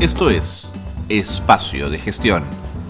Esto 0.00 0.30
es 0.30 0.72
Espacio 1.08 1.90
de 1.90 1.98
Gestión, 1.98 2.44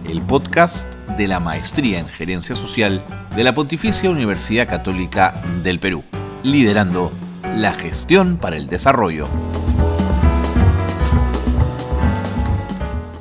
el 0.06 0.20
podcast 0.20 0.94
de 1.16 1.26
la 1.26 1.40
Maestría 1.40 2.00
en 2.00 2.06
Gerencia 2.06 2.54
Social 2.54 3.02
de 3.34 3.44
la 3.44 3.54
Pontificia 3.54 4.10
Universidad 4.10 4.68
Católica 4.68 5.42
del 5.64 5.78
Perú, 5.78 6.04
liderando 6.42 7.10
la 7.56 7.72
gestión 7.72 8.36
para 8.36 8.58
el 8.58 8.68
desarrollo. 8.68 9.26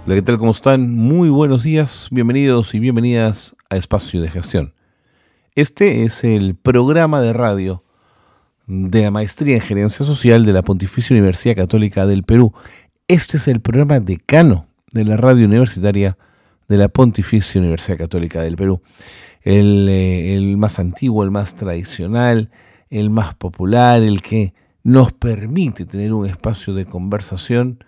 Hola, 0.06 0.16
¿qué 0.16 0.22
tal? 0.22 0.38
¿Cómo 0.38 0.52
están? 0.52 0.94
Muy 0.94 1.30
buenos 1.30 1.64
días, 1.64 2.10
bienvenidos 2.12 2.74
y 2.74 2.82
bienvenidas 2.82 3.56
a 3.70 3.78
Espacio 3.78 4.20
de 4.20 4.30
Gestión. 4.30 4.74
Este 5.56 6.04
es 6.04 6.26
el 6.26 6.56
programa 6.56 7.22
de 7.22 7.32
radio 7.32 7.86
de 8.68 9.04
la 9.04 9.12
Maestría 9.12 9.56
en 9.56 9.62
Gerencia 9.62 10.06
Social 10.06 10.46
de 10.46 10.52
la 10.52 10.62
Pontificia 10.62 11.14
Universidad 11.14 11.56
Católica 11.56 12.06
del 12.06 12.24
Perú. 12.24 12.54
Este 13.10 13.38
es 13.38 13.48
el 13.48 13.62
programa 13.62 14.02
decano 14.02 14.68
de 14.92 15.06
la 15.06 15.16
radio 15.16 15.46
universitaria 15.46 16.18
de 16.68 16.76
la 16.76 16.90
Pontificia 16.90 17.62
Universidad 17.62 17.98
Católica 17.98 18.42
del 18.42 18.58
Perú. 18.58 18.82
El, 19.44 19.88
eh, 19.88 20.36
el, 20.36 20.58
más 20.58 20.78
antiguo, 20.78 21.24
el 21.24 21.32
más 21.32 21.56
tradicional, 21.56 22.52
el 22.90 23.10
más 23.10 23.34
popular, 23.34 24.02
el 24.02 24.22
que 24.22 24.54
nos 24.84 25.14
permite 25.14 25.86
tener 25.86 26.12
un 26.12 26.26
espacio 26.26 26.74
de 26.74 26.84
conversación 26.84 27.82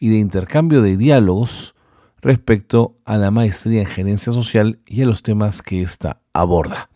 y 0.00 0.08
de 0.08 0.16
intercambio 0.16 0.82
de 0.82 0.96
diálogos 0.96 1.76
respecto 2.20 2.96
a 3.04 3.16
la 3.16 3.30
maestría 3.30 3.82
en 3.82 3.86
gerencia 3.86 4.32
social 4.32 4.80
y 4.88 5.02
a 5.02 5.06
los 5.06 5.22
temas 5.22 5.62
que 5.62 5.82
ésta 5.82 6.20
aborda. 6.32 6.90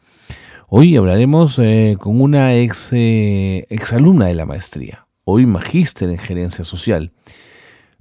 Hoy 0.67 0.97
hablaremos 0.97 1.61
eh, 1.61 1.97
con 2.01 2.21
una 2.21 2.57
ex, 2.57 2.89
eh, 2.93 3.67
exalumna 3.71 4.27
de 4.27 4.35
la 4.35 4.47
maestría, 4.47 5.07
hoy 5.23 5.47
magíster 5.47 6.11
en 6.11 6.19
gerencia 6.19 6.65
social. 6.65 7.13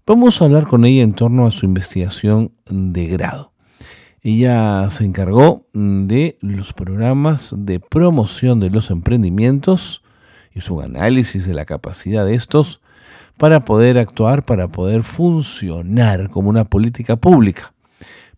Vamos 0.10 0.42
a 0.42 0.46
hablar 0.46 0.68
con 0.68 0.86
ella 0.86 1.04
en 1.04 1.12
torno 1.12 1.46
a 1.46 1.52
su 1.52 1.66
investigación 1.66 2.54
de 2.70 3.08
grado. 3.08 3.52
Ella 4.22 4.90
se 4.90 5.04
encargó 5.04 5.68
de 5.74 6.38
los 6.40 6.72
programas 6.72 7.54
de 7.58 7.82
promoción 7.82 8.62
de 8.62 8.70
los 8.70 8.90
emprendimientos, 8.90 10.04
hizo 10.56 10.76
un 10.76 10.86
análisis 10.86 11.46
de 11.46 11.54
la 11.54 11.66
capacidad 11.66 12.26
de 12.26 12.36
estos 12.36 12.80
para 13.36 13.66
poder 13.66 13.98
actuar, 13.98 14.46
para 14.46 14.70
poder 14.70 15.04
funcionar 15.04 16.30
como 16.30 16.48
una 16.48 16.64
política 16.64 17.18
pública 17.18 17.74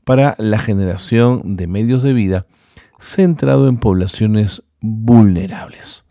para 0.03 0.33
la 0.39 0.57
generación 0.57 1.53
de 1.53 1.67
medios 1.67 2.01
de 2.01 2.13
vida 2.13 2.47
centrado 2.99 3.69
en 3.69 3.77
poblaciones 3.77 4.63
vulnerables. 4.81 6.03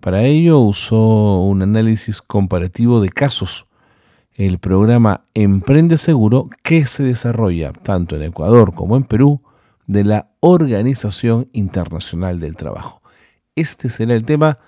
Para 0.00 0.22
ello 0.22 0.58
usó 0.58 1.42
un 1.42 1.60
análisis 1.60 2.22
comparativo 2.22 3.02
de 3.02 3.10
casos, 3.10 3.65
el 4.36 4.58
programa 4.58 5.24
Emprende 5.32 5.96
Seguro 5.96 6.50
que 6.62 6.84
se 6.84 7.02
desarrolla 7.02 7.72
tanto 7.72 8.16
en 8.16 8.22
Ecuador 8.22 8.74
como 8.74 8.96
en 8.96 9.04
Perú 9.04 9.40
de 9.86 10.04
la 10.04 10.28
Organización 10.40 11.48
Internacional 11.54 12.38
del 12.38 12.54
Trabajo. 12.54 13.00
Este 13.54 13.88
será 13.88 14.14
el 14.14 14.26
tema 14.26 14.58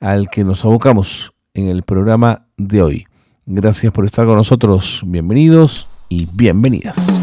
al 0.00 0.30
que 0.30 0.44
nos 0.44 0.64
abocamos 0.64 1.34
en 1.52 1.68
el 1.68 1.82
programa 1.82 2.46
de 2.56 2.80
hoy. 2.80 3.06
Gracias 3.44 3.92
por 3.92 4.06
estar 4.06 4.26
con 4.26 4.36
nosotros, 4.36 5.02
bienvenidos 5.04 5.90
y 6.08 6.26
bienvenidas. 6.32 7.20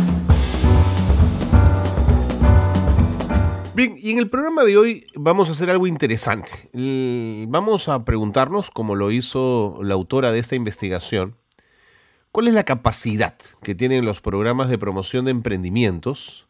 Bien, 3.74 3.96
y 3.98 4.12
en 4.12 4.20
el 4.20 4.30
programa 4.30 4.64
de 4.64 4.78
hoy 4.78 5.06
vamos 5.16 5.50
a 5.50 5.54
hacer 5.54 5.72
algo 5.72 5.88
interesante. 5.88 6.52
Vamos 7.48 7.90
a 7.90 8.06
preguntarnos, 8.06 8.70
como 8.70 8.94
lo 8.94 9.10
hizo 9.10 9.80
la 9.82 9.96
autora 9.96 10.32
de 10.32 10.38
esta 10.38 10.56
investigación, 10.56 11.36
cuál 12.36 12.50
es 12.50 12.54
la 12.54 12.66
capacidad 12.66 13.38
que 13.64 13.76
tienen 13.76 14.04
los 14.04 14.20
programas 14.20 14.70
de 14.70 14.78
promoción 14.78 15.24
de 15.24 15.32
emprendimientos 15.32 16.48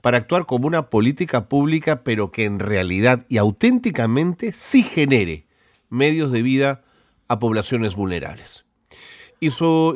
para 0.00 0.16
actuar 0.16 0.46
como 0.46 0.68
una 0.68 0.90
política 0.90 1.48
pública, 1.48 2.04
pero 2.04 2.30
que 2.30 2.44
en 2.44 2.60
realidad 2.60 3.26
y 3.28 3.38
auténticamente 3.38 4.52
sí 4.52 4.84
genere 4.84 5.48
medios 5.90 6.30
de 6.30 6.42
vida 6.42 6.84
a 7.26 7.40
poblaciones 7.40 7.96
vulnerables. 7.96 8.64
Y, 9.40 9.50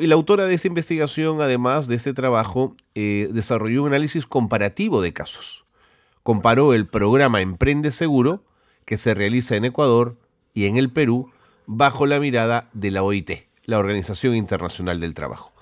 la 0.05 0.15
autora 0.15 0.45
de 0.45 0.55
esta 0.55 0.67
investigación, 0.67 1.39
además 1.39 1.87
de 1.87 1.95
este 1.95 2.13
trabajo, 2.13 2.75
eh, 2.93 3.29
desarrolló 3.31 3.83
un 3.83 3.93
análisis 3.93 4.25
comparativo 4.25 5.01
de 5.01 5.13
casos 5.13 5.63
comparó 6.21 6.73
el 6.73 6.85
programa 6.85 7.39
Emprende 7.39 7.93
Seguro 7.93 8.43
que 8.83 8.97
se 8.97 9.13
realiza 9.13 9.55
en 9.55 9.63
Ecuador 9.63 10.17
y 10.53 10.65
en 10.65 10.75
el 10.75 10.91
Perú 10.91 11.31
bajo 11.65 12.05
la 12.05 12.19
mirada 12.19 12.69
de 12.73 12.91
la 12.91 13.03
OIT, 13.03 13.48
la 13.69 13.77
Organización 13.77 14.35
Internacional 14.35 14.99
del 14.99 15.13
Trabajo. 15.13 15.53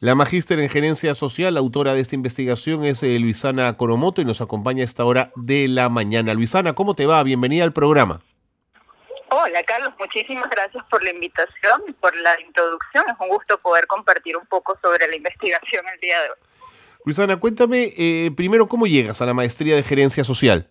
La 0.00 0.14
magíster 0.14 0.58
en 0.58 0.68
gerencia 0.68 1.14
social, 1.14 1.56
autora 1.56 1.94
de 1.94 2.00
esta 2.00 2.14
investigación, 2.14 2.84
es 2.84 3.02
eh, 3.02 3.18
Luisana 3.18 3.76
Coromoto 3.76 4.20
y 4.20 4.24
nos 4.24 4.40
acompaña 4.40 4.82
a 4.82 4.84
esta 4.84 5.04
hora 5.04 5.30
de 5.36 5.68
la 5.68 5.88
mañana. 5.88 6.34
Luisana, 6.34 6.74
¿cómo 6.74 6.94
te 6.94 7.06
va? 7.06 7.22
Bienvenida 7.22 7.64
al 7.64 7.72
programa. 7.72 8.20
Hola 9.30 9.62
Carlos, 9.64 9.92
muchísimas 9.98 10.48
gracias 10.48 10.84
por 10.90 11.02
la 11.02 11.10
invitación 11.10 11.82
y 11.88 11.92
por 11.92 12.14
la 12.16 12.40
introducción. 12.40 13.04
Es 13.08 13.14
un 13.18 13.28
gusto 13.28 13.58
poder 13.58 13.86
compartir 13.86 14.36
un 14.36 14.46
poco 14.46 14.78
sobre 14.80 15.06
la 15.08 15.16
investigación 15.16 15.84
el 15.92 16.00
día 16.00 16.20
de 16.22 16.30
hoy. 16.30 16.36
Luisana, 17.04 17.38
cuéntame 17.38 17.92
eh, 17.96 18.30
primero 18.36 18.68
cómo 18.68 18.86
llegas 18.86 19.20
a 19.20 19.26
la 19.26 19.34
maestría 19.34 19.76
de 19.76 19.82
gerencia 19.82 20.24
social. 20.24 20.68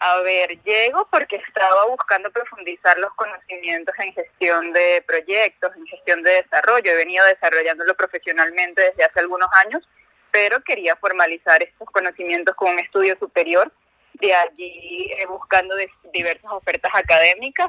A 0.00 0.20
ver, 0.20 0.62
llego 0.62 1.08
porque 1.10 1.36
estaba 1.36 1.86
buscando 1.86 2.30
profundizar 2.30 2.96
los 2.98 3.12
conocimientos 3.14 3.94
en 3.98 4.12
gestión 4.12 4.72
de 4.72 5.02
proyectos, 5.06 5.74
en 5.76 5.86
gestión 5.86 6.22
de 6.22 6.42
desarrollo. 6.42 6.92
He 6.92 6.94
venido 6.94 7.24
desarrollándolo 7.26 7.96
profesionalmente 7.96 8.82
desde 8.82 9.04
hace 9.04 9.18
algunos 9.18 9.48
años, 9.64 9.88
pero 10.30 10.62
quería 10.62 10.94
formalizar 10.96 11.62
estos 11.64 11.88
conocimientos 11.90 12.54
con 12.54 12.72
un 12.74 12.78
estudio 12.78 13.18
superior. 13.18 13.72
De 14.14 14.32
allí 14.34 15.10
eh, 15.16 15.26
buscando 15.26 15.74
diversas 16.12 16.50
ofertas 16.50 16.92
académicas 16.94 17.68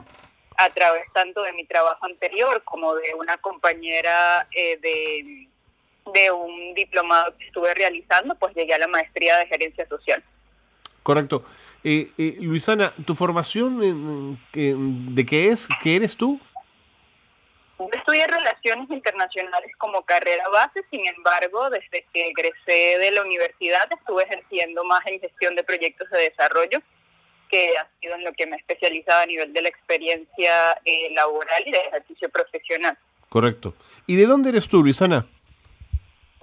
a 0.57 0.69
través 0.69 1.11
tanto 1.13 1.41
de 1.41 1.53
mi 1.53 1.65
trabajo 1.65 2.05
anterior 2.05 2.63
como 2.63 2.93
de 2.95 3.13
una 3.15 3.37
compañera 3.37 4.47
eh, 4.51 4.77
de 4.77 5.47
de 6.13 6.31
un 6.31 6.73
diplomado 6.73 7.37
que 7.37 7.45
estuve 7.45 7.73
realizando, 7.75 8.35
pues 8.35 8.55
llegué 8.55 8.73
a 8.73 8.79
la 8.79 8.87
maestría 8.87 9.37
de 9.37 9.47
gerencia 9.47 9.87
social. 9.87 10.23
Correcto. 11.03 11.43
Eh, 11.83 12.09
eh, 12.17 12.37
Luisana, 12.41 12.93
¿tu 13.05 13.15
formación 13.15 13.79
de 14.51 15.25
qué 15.25 15.47
es? 15.47 15.67
¿Qué 15.81 15.95
eres 15.95 16.17
tú? 16.17 16.39
estudié 17.93 18.27
Relaciones 18.27 18.89
Internacionales 18.89 19.71
como 19.77 20.03
carrera 20.03 20.47
base, 20.49 20.83
sin 20.91 21.05
embargo, 21.07 21.69
desde 21.69 22.05
que 22.13 22.29
egresé 22.29 22.97
de 22.97 23.11
la 23.11 23.21
universidad 23.21 23.87
estuve 23.97 24.23
ejerciendo 24.23 24.83
más 24.83 25.05
en 25.05 25.19
gestión 25.19 25.55
de 25.55 25.63
proyectos 25.63 26.09
de 26.09 26.29
desarrollo, 26.29 26.79
que 27.49 27.77
ha 27.77 27.87
sido 28.01 28.15
en 28.15 28.25
lo 28.25 28.33
que 28.33 28.45
me 28.45 28.57
he 28.57 28.59
especializado 28.59 29.21
a 29.21 29.25
nivel 29.25 29.53
de 29.53 29.61
la 29.61 29.69
experiencia 29.69 30.79
eh, 30.83 31.13
laboral 31.13 31.63
y 31.65 31.71
de 31.71 31.79
ejercicio 31.79 32.29
profesional. 32.29 32.97
Correcto. 33.29 33.73
¿Y 34.07 34.17
de 34.17 34.25
dónde 34.25 34.49
eres 34.49 34.67
tú, 34.67 34.83
Luisana? 34.83 35.25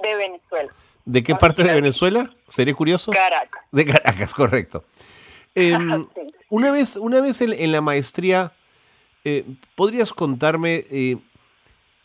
de 0.03 0.15
Venezuela. 0.15 0.73
¿De 1.07 1.23
qué 1.23 1.37
parte 1.37 1.63
de 1.63 1.73
Venezuela? 1.73 2.35
¿Seré 2.49 2.75
curioso? 2.75 3.13
Caracas. 3.13 3.65
De 3.71 3.87
Caracas, 3.87 4.35
correcto. 4.35 4.85
Em, 5.55 6.05
una 6.51 6.73
vez, 6.73 6.97
una 6.97 7.21
vez 7.21 7.41
en, 7.41 7.71
la 7.71 7.81
maestría, 7.81 8.53
eh, 9.25 9.45
¿podrías 9.77 10.13
contarme 10.13 10.85
eh, 10.91 11.17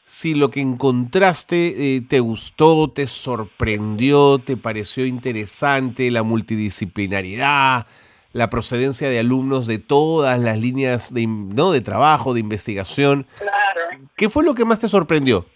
si 0.03 0.35
lo 0.35 0.51
que 0.51 0.61
encontraste 0.61 1.95
eh, 1.95 2.01
te 2.01 2.19
gustó, 2.19 2.91
te 2.91 3.07
sorprendió, 3.07 4.37
te 4.37 4.55
pareció 4.55 5.07
interesante, 5.07 6.11
la 6.11 6.21
multidisciplinaridad, 6.21 7.87
la 8.33 8.49
procedencia 8.51 9.09
de 9.09 9.17
alumnos 9.17 9.65
de 9.65 9.79
todas 9.79 10.39
las 10.39 10.59
líneas 10.59 11.11
de, 11.11 11.25
¿no? 11.25 11.71
de 11.71 11.81
trabajo, 11.81 12.35
de 12.35 12.39
investigación? 12.39 13.25
Claro. 13.39 14.05
¿Qué 14.15 14.29
fue 14.29 14.43
lo 14.43 14.53
que 14.53 14.63
más 14.63 14.79
te 14.79 14.87
sorprendió? 14.87 15.47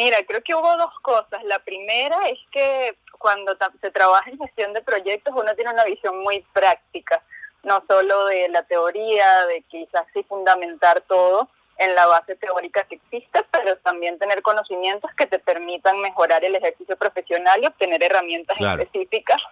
Mira, 0.00 0.16
creo 0.26 0.42
que 0.42 0.54
hubo 0.54 0.76
dos 0.78 0.98
cosas. 1.00 1.44
La 1.44 1.58
primera 1.58 2.16
es 2.30 2.38
que 2.50 2.96
cuando 3.18 3.54
se 3.82 3.90
trabaja 3.90 4.30
en 4.30 4.38
gestión 4.38 4.72
de 4.72 4.80
proyectos 4.80 5.34
uno 5.36 5.54
tiene 5.54 5.72
una 5.72 5.84
visión 5.84 6.22
muy 6.22 6.40
práctica, 6.54 7.22
no 7.64 7.84
solo 7.86 8.24
de 8.24 8.48
la 8.48 8.62
teoría, 8.62 9.44
de 9.44 9.60
quizás 9.68 10.06
sí 10.14 10.22
fundamentar 10.22 11.02
todo 11.02 11.50
en 11.76 11.94
la 11.94 12.06
base 12.06 12.34
teórica 12.36 12.84
que 12.84 12.94
existe, 12.94 13.44
pero 13.50 13.76
también 13.80 14.18
tener 14.18 14.40
conocimientos 14.40 15.10
que 15.18 15.26
te 15.26 15.38
permitan 15.38 16.00
mejorar 16.00 16.42
el 16.46 16.56
ejercicio 16.56 16.96
profesional 16.96 17.62
y 17.62 17.66
obtener 17.66 18.02
herramientas 18.02 18.58
específicas 18.58 19.42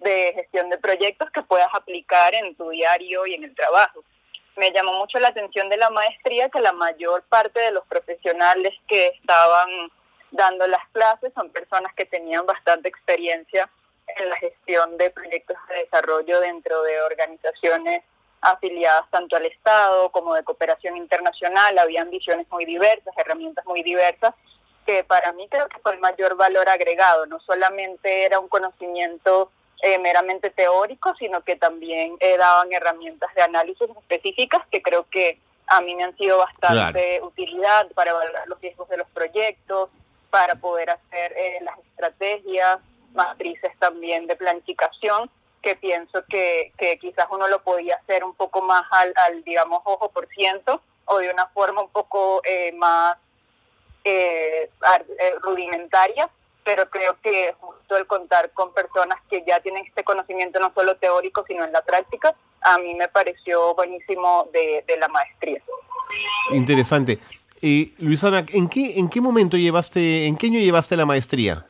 de 0.00 0.32
gestión 0.36 0.70
de 0.70 0.78
proyectos 0.78 1.30
que 1.32 1.42
puedas 1.42 1.68
aplicar 1.74 2.34
en 2.34 2.54
tu 2.54 2.70
diario 2.70 3.26
y 3.26 3.34
en 3.34 3.44
el 3.44 3.54
trabajo 3.54 4.02
me 4.58 4.72
llamó 4.72 4.94
mucho 4.94 5.18
la 5.20 5.28
atención 5.28 5.68
de 5.68 5.76
la 5.76 5.88
maestría 5.90 6.48
que 6.48 6.60
la 6.60 6.72
mayor 6.72 7.22
parte 7.28 7.60
de 7.60 7.70
los 7.70 7.86
profesionales 7.86 8.74
que 8.88 9.06
estaban 9.20 9.68
dando 10.30 10.66
las 10.66 10.86
clases 10.92 11.32
son 11.34 11.50
personas 11.50 11.92
que 11.94 12.04
tenían 12.04 12.46
bastante 12.46 12.88
experiencia 12.88 13.68
en 14.16 14.28
la 14.28 14.36
gestión 14.36 14.96
de 14.96 15.10
proyectos 15.10 15.56
de 15.68 15.76
desarrollo 15.76 16.40
dentro 16.40 16.82
de 16.82 17.00
organizaciones 17.02 18.02
afiliadas 18.40 19.08
tanto 19.10 19.36
al 19.36 19.46
Estado 19.46 20.10
como 20.10 20.34
de 20.34 20.44
cooperación 20.44 20.96
internacional, 20.96 21.78
habían 21.78 22.10
visiones 22.10 22.46
muy 22.50 22.64
diversas, 22.64 23.16
herramientas 23.16 23.64
muy 23.66 23.82
diversas, 23.82 24.34
que 24.86 25.04
para 25.04 25.32
mí 25.32 25.46
creo 25.50 25.68
que 25.68 25.78
fue 25.80 25.92
el 25.94 26.00
mayor 26.00 26.36
valor 26.36 26.68
agregado, 26.68 27.26
no 27.26 27.40
solamente 27.40 28.24
era 28.24 28.38
un 28.38 28.48
conocimiento 28.48 29.50
eh, 29.82 29.98
meramente 29.98 30.50
teórico, 30.50 31.14
sino 31.18 31.42
que 31.42 31.56
también 31.56 32.16
eh, 32.20 32.36
daban 32.36 32.72
herramientas 32.72 33.32
de 33.34 33.42
análisis 33.42 33.88
específicas 33.90 34.62
que 34.70 34.82
creo 34.82 35.06
que 35.10 35.38
a 35.66 35.80
mí 35.82 35.94
me 35.94 36.04
han 36.04 36.16
sido 36.16 36.38
bastante 36.38 37.20
utilidad 37.22 37.86
para 37.92 38.10
evaluar 38.10 38.48
los 38.48 38.60
riesgos 38.60 38.88
de 38.88 38.96
los 38.96 39.08
proyectos, 39.10 39.90
para 40.30 40.54
poder 40.56 40.90
hacer 40.90 41.32
eh, 41.36 41.58
las 41.62 41.78
estrategias, 41.78 42.78
matrices 43.14 43.72
también 43.78 44.26
de 44.26 44.36
planificación, 44.36 45.30
que 45.62 45.76
pienso 45.76 46.24
que, 46.28 46.72
quizás 47.00 47.26
uno 47.30 47.48
lo 47.48 47.62
podía 47.62 47.96
hacer 47.96 48.24
un 48.24 48.34
poco 48.34 48.62
más 48.62 48.82
al, 48.90 49.12
al 49.16 49.42
digamos, 49.44 49.80
ojo 49.84 50.10
por 50.10 50.28
ciento 50.28 50.80
o 51.06 51.18
de 51.18 51.30
una 51.30 51.46
forma 51.48 51.82
un 51.82 51.90
poco 51.90 52.40
eh, 52.44 52.72
más 52.72 53.16
eh, 54.04 54.70
eh, 55.18 55.34
rudimentaria, 55.42 56.28
pero 56.64 56.88
creo 56.90 57.18
que 57.22 57.54
justo 57.60 57.96
el 57.96 58.06
contar 58.06 58.50
con 58.52 58.72
personas 58.72 59.18
que 59.28 59.42
ya 59.46 59.60
tienen 59.60 59.84
este 59.86 60.04
conocimiento 60.04 60.60
no 60.60 60.72
solo 60.74 60.96
teórico, 60.96 61.44
sino 61.48 61.64
en 61.64 61.72
la 61.72 61.82
práctica, 61.82 62.34
a 62.60 62.78
mí 62.78 62.94
me 62.94 63.08
pareció 63.08 63.74
buenísimo 63.74 64.48
de 64.52 64.96
la 64.98 65.08
maestría. 65.08 65.62
Interesante. 66.50 67.18
Y 67.60 67.94
Luisana, 67.98 68.44
¿en 68.48 68.68
qué, 68.68 68.98
¿en 68.98 69.08
qué 69.08 69.20
momento 69.20 69.56
llevaste, 69.56 70.26
en 70.26 70.36
qué 70.36 70.46
año 70.46 70.60
llevaste 70.60 70.96
la 70.96 71.06
maestría? 71.06 71.66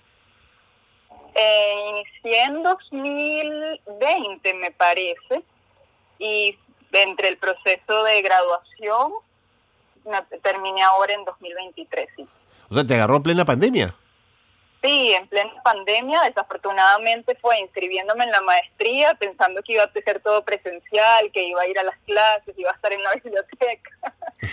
Eh, 1.34 1.74
inicié 1.90 2.42
en 2.42 2.62
2020, 2.62 4.54
me 4.54 4.70
parece, 4.72 5.42
y 6.18 6.58
entre 6.92 7.28
el 7.28 7.38
proceso 7.38 8.02
de 8.04 8.22
graduación 8.22 9.12
me 10.04 10.22
terminé 10.38 10.82
ahora 10.82 11.12
en 11.14 11.24
2023, 11.24 12.08
sí. 12.16 12.26
O 12.70 12.74
sea, 12.74 12.86
¿te 12.86 12.94
agarró 12.94 13.22
plena 13.22 13.44
pandemia? 13.44 13.94
Sí, 14.88 15.12
en 15.12 15.28
plena 15.28 15.52
pandemia, 15.62 16.22
desafortunadamente 16.22 17.34
fue 17.42 17.58
inscribiéndome 17.60 18.24
en 18.24 18.30
la 18.30 18.40
maestría, 18.40 19.12
pensando 19.20 19.62
que 19.62 19.74
iba 19.74 19.82
a 19.82 19.92
ser 19.92 20.20
todo 20.20 20.42
presencial, 20.42 21.30
que 21.30 21.42
iba 21.42 21.60
a 21.60 21.66
ir 21.66 21.78
a 21.78 21.82
las 21.82 21.98
clases, 22.06 22.58
iba 22.58 22.70
a 22.70 22.74
estar 22.74 22.90
en 22.94 23.02
la 23.02 23.12
biblioteca 23.22 23.90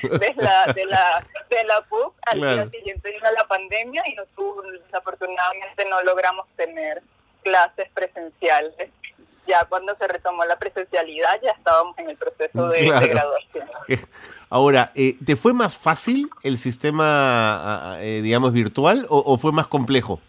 de 0.01 0.33
la, 0.35 0.73
de 0.73 0.85
la, 0.87 1.25
de 1.49 1.63
la 1.63 1.81
PUC. 1.83 2.13
Al 2.23 2.41
día 2.41 2.69
siguiente 2.69 3.11
vino 3.11 3.31
la 3.31 3.47
pandemia 3.47 4.03
y 4.07 4.15
no 4.15 4.23
desafortunadamente 4.83 5.85
no 5.85 6.03
logramos 6.03 6.45
tener 6.57 7.01
clases 7.41 7.87
presenciales. 7.93 8.89
Ya 9.47 9.65
cuando 9.65 9.95
se 9.95 10.07
retomó 10.07 10.43
la 10.45 10.57
presencialidad 10.57 11.39
ya 11.41 11.51
estábamos 11.51 11.97
en 11.99 12.09
el 12.09 12.17
proceso 12.17 12.67
de, 12.69 12.87
graduación. 12.87 13.69
Ahora, 14.49 14.91
eh, 14.95 15.17
¿te 15.25 15.35
fue 15.35 15.53
más 15.53 15.77
fácil 15.77 16.29
el 16.43 16.57
sistema, 16.57 17.97
eh, 17.99 18.21
digamos, 18.23 18.53
virtual 18.53 19.05
o, 19.09 19.37
fue 19.37 19.51
más 19.51 19.67
complejo? 19.67 20.19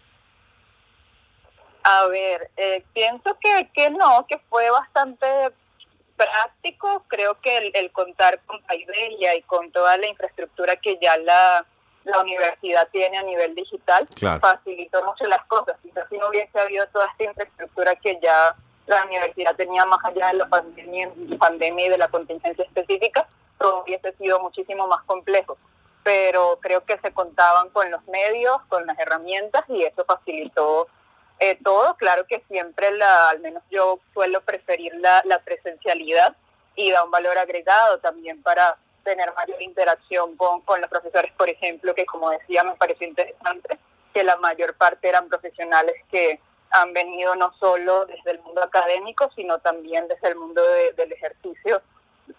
A 1.83 2.07
ver, 2.07 2.51
eh, 2.57 2.83
pienso 2.93 3.37
que, 3.39 3.69
que 3.73 3.89
no, 3.89 4.25
que 4.27 4.37
fue 4.49 4.69
bastante 4.69 5.25
práctico. 6.17 7.05
Creo 7.07 7.39
que 7.39 7.71
el, 7.73 7.91
contar 7.91 8.41
con 8.45 8.61
Paidelia 8.63 9.35
y 9.35 9.41
con 9.43 9.71
toda 9.71 9.95
la 9.97 10.07
infraestructura 10.07 10.75
que 10.75 10.97
ya 11.01 11.17
la, 11.17 11.65
la 12.03 12.21
universidad 12.21 12.87
tiene 12.91 13.17
a 13.17 13.23
nivel 13.23 13.55
digital 13.55 14.07
facilitó 14.41 15.03
mucho 15.05 15.25
las 15.25 15.45
cosas. 15.45 15.77
Quizás 15.81 16.05
si 16.09 16.17
no 16.17 16.29
hubiese 16.29 16.59
habido 16.59 16.85
toda 16.87 17.07
esta 17.07 17.23
infraestructura 17.23 17.95
que 17.95 18.19
ya 18.21 18.55
la 18.87 19.03
universidad 19.05 19.55
tenía 19.55 19.85
más 19.85 20.03
allá 20.03 20.27
de 20.27 20.33
la 20.35 20.47
pandemia, 20.47 21.11
pandemia 21.37 21.85
y 21.85 21.89
de 21.89 21.97
la 21.97 22.07
contingencia 22.07 22.63
específica, 22.63 23.27
todo 23.59 23.83
hubiese 23.83 24.13
sido 24.13 24.39
muchísimo 24.39 24.87
más 24.87 25.03
complejo. 25.03 25.57
Pero 26.03 26.57
creo 26.61 26.85
que 26.85 26.97
se 26.99 27.11
contaban 27.11 27.69
con 27.69 27.91
los 27.91 28.05
medios, 28.07 28.61
con 28.69 28.85
las 28.87 28.97
herramientas 28.97 29.63
y 29.67 29.83
eso 29.83 30.05
facilitó 30.05 30.87
eh, 31.39 31.57
todo. 31.63 31.95
Claro 31.97 32.25
que 32.25 32.41
siempre, 32.47 32.91
la, 32.91 33.29
al 33.29 33.39
menos 33.41 33.61
yo 33.69 33.99
suelo 34.13 34.41
preferir 34.41 34.95
la, 34.95 35.21
la 35.25 35.39
presencialidad 35.39 36.35
y 36.75 36.91
da 36.91 37.03
un 37.03 37.11
valor 37.11 37.37
agregado 37.37 37.99
también 37.99 38.41
para 38.41 38.77
tener 39.03 39.33
mayor 39.33 39.61
interacción 39.61 40.37
con, 40.37 40.61
con 40.61 40.79
los 40.79 40.89
profesores, 40.89 41.31
por 41.33 41.49
ejemplo, 41.49 41.93
que 41.93 42.05
como 42.05 42.29
decía 42.29 42.63
me 42.63 42.75
pareció 42.75 43.07
interesante 43.07 43.77
que 44.13 44.23
la 44.23 44.37
mayor 44.37 44.75
parte 44.75 45.09
eran 45.09 45.27
profesionales 45.27 45.95
que 46.09 46.39
han 46.71 46.93
venido 46.93 47.35
no 47.35 47.53
solo 47.59 48.05
desde 48.05 48.31
el 48.31 48.39
mundo 48.41 48.63
académico, 48.63 49.29
sino 49.35 49.59
también 49.59 50.07
desde 50.07 50.29
el 50.29 50.35
mundo 50.35 50.61
del 50.95 51.11
ejercicio 51.11 51.81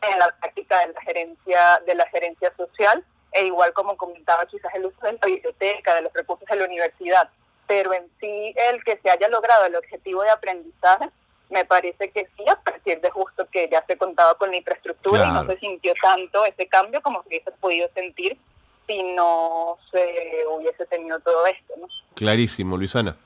en 0.03 0.19
la 0.19 0.35
práctica 0.39 0.81
de 0.81 0.93
la 0.93 1.01
gerencia 1.01 1.83
de 1.87 1.95
la 1.95 2.07
gerencia 2.09 2.53
social 2.57 3.05
e 3.33 3.47
igual 3.47 3.73
como 3.73 3.97
comentaba 3.97 4.47
quizás 4.47 4.75
el 4.75 4.87
uso 4.87 4.99
de 5.03 5.13
la 5.13 5.27
biblioteca, 5.27 5.95
de 5.95 6.03
los 6.03 6.13
recursos 6.13 6.49
de 6.49 6.57
la 6.57 6.65
universidad, 6.65 7.29
pero 7.67 7.93
en 7.93 8.09
sí 8.21 8.55
el 8.71 8.83
que 8.85 8.99
se 9.03 9.11
haya 9.11 9.29
logrado 9.29 9.67
el 9.67 9.77
objetivo 9.77 10.23
de 10.23 10.31
aprendizaje, 10.31 11.11
me 11.51 11.65
parece 11.65 12.11
que 12.11 12.29
sí, 12.37 12.45
a 12.49 12.57
partir 12.57 13.01
de 13.01 13.11
justo 13.11 13.47
que 13.51 13.69
ya 13.71 13.85
se 13.87 13.97
contaba 13.97 14.35
con 14.35 14.51
la 14.51 14.57
infraestructura 14.57 15.27
y 15.27 15.33
no 15.33 15.47
se 15.47 15.59
sintió 15.59 15.95
tanto 16.01 16.45
ese 16.45 16.67
cambio 16.67 17.01
como 17.03 17.23
se 17.23 17.29
hubiese 17.29 17.51
podido 17.53 17.89
sentir 17.95 18.39
si 18.87 19.03
no 19.03 19.79
se 19.91 20.45
hubiese 20.51 20.87
tenido 20.87 21.21
todo 21.21 21.47
esto. 21.47 21.75
¿no? 21.79 21.87
Clarísimo, 22.15 22.77
Luisana. 22.77 23.17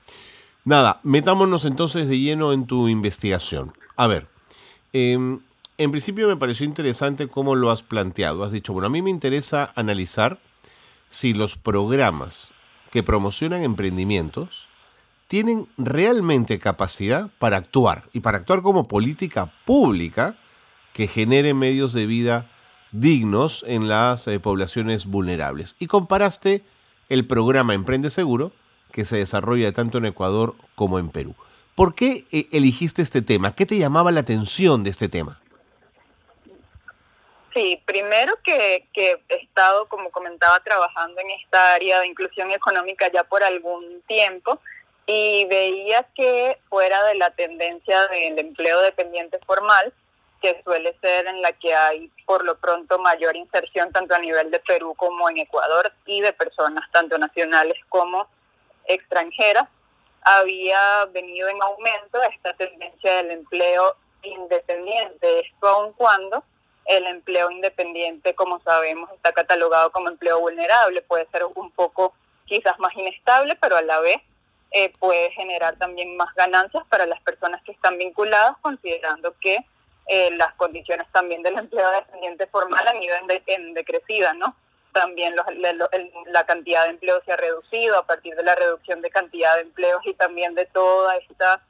Nada, 0.64 1.00
metámonos 1.02 1.64
entonces 1.64 2.08
de 2.08 2.20
lleno 2.20 2.52
en 2.52 2.66
tu 2.66 2.88
investigación. 2.88 3.72
A 3.96 4.06
ver, 4.06 4.28
em, 4.92 5.40
en 5.76 5.90
principio 5.90 6.28
me 6.28 6.36
pareció 6.36 6.64
interesante 6.64 7.26
cómo 7.26 7.56
lo 7.56 7.70
has 7.72 7.82
planteado. 7.82 8.44
Has 8.44 8.52
dicho, 8.52 8.72
bueno, 8.72 8.86
a 8.86 8.90
mí 8.90 9.02
me 9.02 9.10
interesa 9.10 9.72
analizar 9.74 10.38
si 11.08 11.34
los 11.34 11.56
programas 11.56 12.52
que 12.92 13.02
promocionan 13.02 13.62
emprendimientos 13.62 14.68
tienen 15.26 15.66
realmente 15.78 16.58
capacidad 16.58 17.30
para 17.38 17.56
actuar 17.56 18.04
y 18.12 18.20
para 18.20 18.38
actuar 18.38 18.62
como 18.62 18.86
política 18.86 19.52
pública 19.64 20.36
que 20.92 21.08
genere 21.08 21.54
medios 21.54 21.92
de 21.92 22.06
vida 22.06 22.50
dignos 22.92 23.64
en 23.66 23.88
las 23.88 24.28
eh, 24.28 24.38
poblaciones 24.38 25.06
vulnerables. 25.06 25.74
Y 25.78 25.86
comparaste 25.86 26.62
el 27.08 27.26
programa 27.26 27.74
Emprende 27.74 28.10
Seguro 28.10 28.52
que 28.92 29.04
se 29.04 29.16
desarrolla 29.16 29.72
tanto 29.72 29.98
en 29.98 30.06
Ecuador 30.06 30.54
como 30.74 30.98
en 30.98 31.08
Perú. 31.08 31.34
¿Por 31.74 31.94
qué 31.94 32.26
eh, 32.30 32.46
eligiste 32.52 33.02
este 33.02 33.22
tema? 33.22 33.54
¿Qué 33.54 33.66
te 33.66 33.78
llamaba 33.78 34.12
la 34.12 34.20
atención 34.20 34.84
de 34.84 34.90
este 34.90 35.08
tema? 35.08 35.40
Sí, 37.54 37.82
primero 37.84 38.34
que, 38.42 38.86
que, 38.94 39.20
he 39.28 39.34
estado, 39.36 39.86
como 39.86 40.10
comentaba, 40.10 40.60
trabajando 40.60 41.20
en 41.20 41.30
esta 41.42 41.74
área 41.74 42.00
de 42.00 42.06
inclusión 42.06 42.50
económica 42.50 43.10
ya 43.12 43.24
por 43.24 43.42
algún 43.42 44.02
tiempo 44.06 44.58
y 45.06 45.44
veía 45.46 46.06
que 46.14 46.58
fuera 46.68 47.04
de 47.04 47.16
la 47.16 47.30
tendencia 47.30 48.06
del 48.08 48.38
empleo 48.38 48.80
dependiente 48.80 49.38
formal, 49.46 49.92
que 50.40 50.62
suele 50.64 50.96
ser 51.00 51.26
en 51.26 51.42
la 51.42 51.52
que 51.52 51.74
hay 51.74 52.10
por 52.26 52.44
lo 52.44 52.56
pronto 52.56 52.98
mayor 52.98 53.36
inserción 53.36 53.92
tanto 53.92 54.14
a 54.14 54.18
nivel 54.18 54.50
de 54.50 54.58
Perú 54.60 54.94
como 54.96 55.28
en 55.28 55.38
Ecuador 55.38 55.92
y 56.06 56.20
de 56.20 56.32
personas 56.32 56.90
tanto 56.90 57.18
nacionales 57.18 57.76
como 57.88 58.28
extranjeras, 58.86 59.68
había 60.22 61.04
venido 61.06 61.48
en 61.48 61.60
aumento 61.62 62.22
esta 62.22 62.54
tendencia 62.54 63.16
del 63.16 63.32
empleo 63.32 63.96
independiente, 64.22 65.40
esto 65.40 65.66
aun 65.68 65.92
cuando 65.94 66.44
el 66.84 67.06
empleo 67.06 67.50
independiente, 67.50 68.34
como 68.34 68.60
sabemos, 68.60 69.10
está 69.12 69.32
catalogado 69.32 69.90
como 69.92 70.08
empleo 70.08 70.40
vulnerable, 70.40 71.02
puede 71.02 71.26
ser 71.30 71.44
un 71.44 71.70
poco 71.72 72.14
quizás 72.44 72.78
más 72.78 72.94
inestable, 72.96 73.56
pero 73.60 73.76
a 73.76 73.82
la 73.82 74.00
vez 74.00 74.18
eh, 74.72 74.92
puede 74.98 75.30
generar 75.32 75.76
también 75.76 76.16
más 76.16 76.34
ganancias 76.34 76.84
para 76.88 77.06
las 77.06 77.20
personas 77.22 77.62
que 77.62 77.72
están 77.72 77.98
vinculadas, 77.98 78.56
considerando 78.62 79.34
que 79.40 79.58
eh, 80.06 80.30
las 80.32 80.54
condiciones 80.54 81.06
también 81.12 81.42
del 81.42 81.58
empleo 81.58 81.88
dependiente 81.90 82.46
formal 82.46 82.86
han 82.88 83.02
ido 83.02 83.14
en, 83.46 83.74
decrecida, 83.74 84.32
¿no? 84.34 84.56
También 84.92 85.34
la 86.26 86.46
cantidad 86.46 86.84
de 86.84 86.90
empleos 86.90 87.22
se 87.24 87.32
ha 87.32 87.36
reducido 87.36 87.98
a 87.98 88.06
partir 88.06 88.34
de 88.34 88.42
la 88.42 88.54
reducción 88.54 89.00
de 89.00 89.10
cantidad 89.10 89.54
de 89.56 89.62
empleos 89.62 90.04
y 90.04 90.14
también 90.14 90.54
de 90.54 90.66
toda 90.66 91.16
esta 91.16 91.62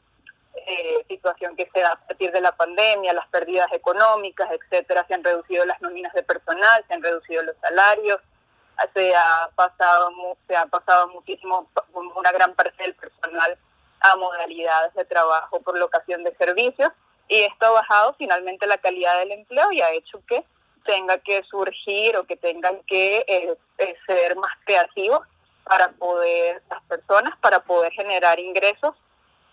eh, 0.66 1.04
situación 1.08 1.56
que 1.56 1.70
se 1.72 1.80
da 1.80 1.92
a 1.92 2.06
partir 2.06 2.32
de 2.32 2.40
la 2.40 2.52
pandemia, 2.52 3.12
las 3.12 3.28
pérdidas 3.28 3.72
económicas, 3.72 4.50
etcétera, 4.50 5.04
se 5.06 5.14
han 5.14 5.24
reducido 5.24 5.64
las 5.64 5.80
nóminas 5.80 6.12
de 6.12 6.22
personal, 6.22 6.84
se 6.86 6.94
han 6.94 7.02
reducido 7.02 7.42
los 7.42 7.56
salarios, 7.58 8.20
se 8.94 9.14
ha 9.14 9.50
pasado 9.54 10.10
se 10.46 10.56
ha 10.56 10.66
pasado 10.66 11.08
muchísimo 11.08 11.68
una 11.92 12.32
gran 12.32 12.54
parte 12.54 12.82
del 12.82 12.94
personal 12.94 13.56
a 14.00 14.16
modalidades 14.16 14.92
de 14.94 15.04
trabajo 15.04 15.60
por 15.60 15.78
locación 15.78 16.24
de 16.24 16.34
servicios 16.36 16.90
y 17.28 17.42
esto 17.42 17.66
ha 17.66 17.70
bajado 17.70 18.14
finalmente 18.18 18.66
la 18.66 18.78
calidad 18.78 19.18
del 19.18 19.32
empleo 19.32 19.70
y 19.72 19.80
ha 19.80 19.92
hecho 19.92 20.20
que 20.26 20.44
tenga 20.84 21.18
que 21.18 21.42
surgir 21.44 22.16
o 22.16 22.24
que 22.24 22.36
tengan 22.36 22.80
que 22.86 23.24
eh, 23.26 23.54
eh, 23.78 23.96
ser 24.06 24.36
más 24.36 24.52
creativos 24.64 25.20
para 25.64 25.88
poder 25.92 26.62
las 26.68 26.82
personas 26.84 27.36
para 27.38 27.60
poder 27.60 27.92
generar 27.92 28.38
ingresos 28.40 28.94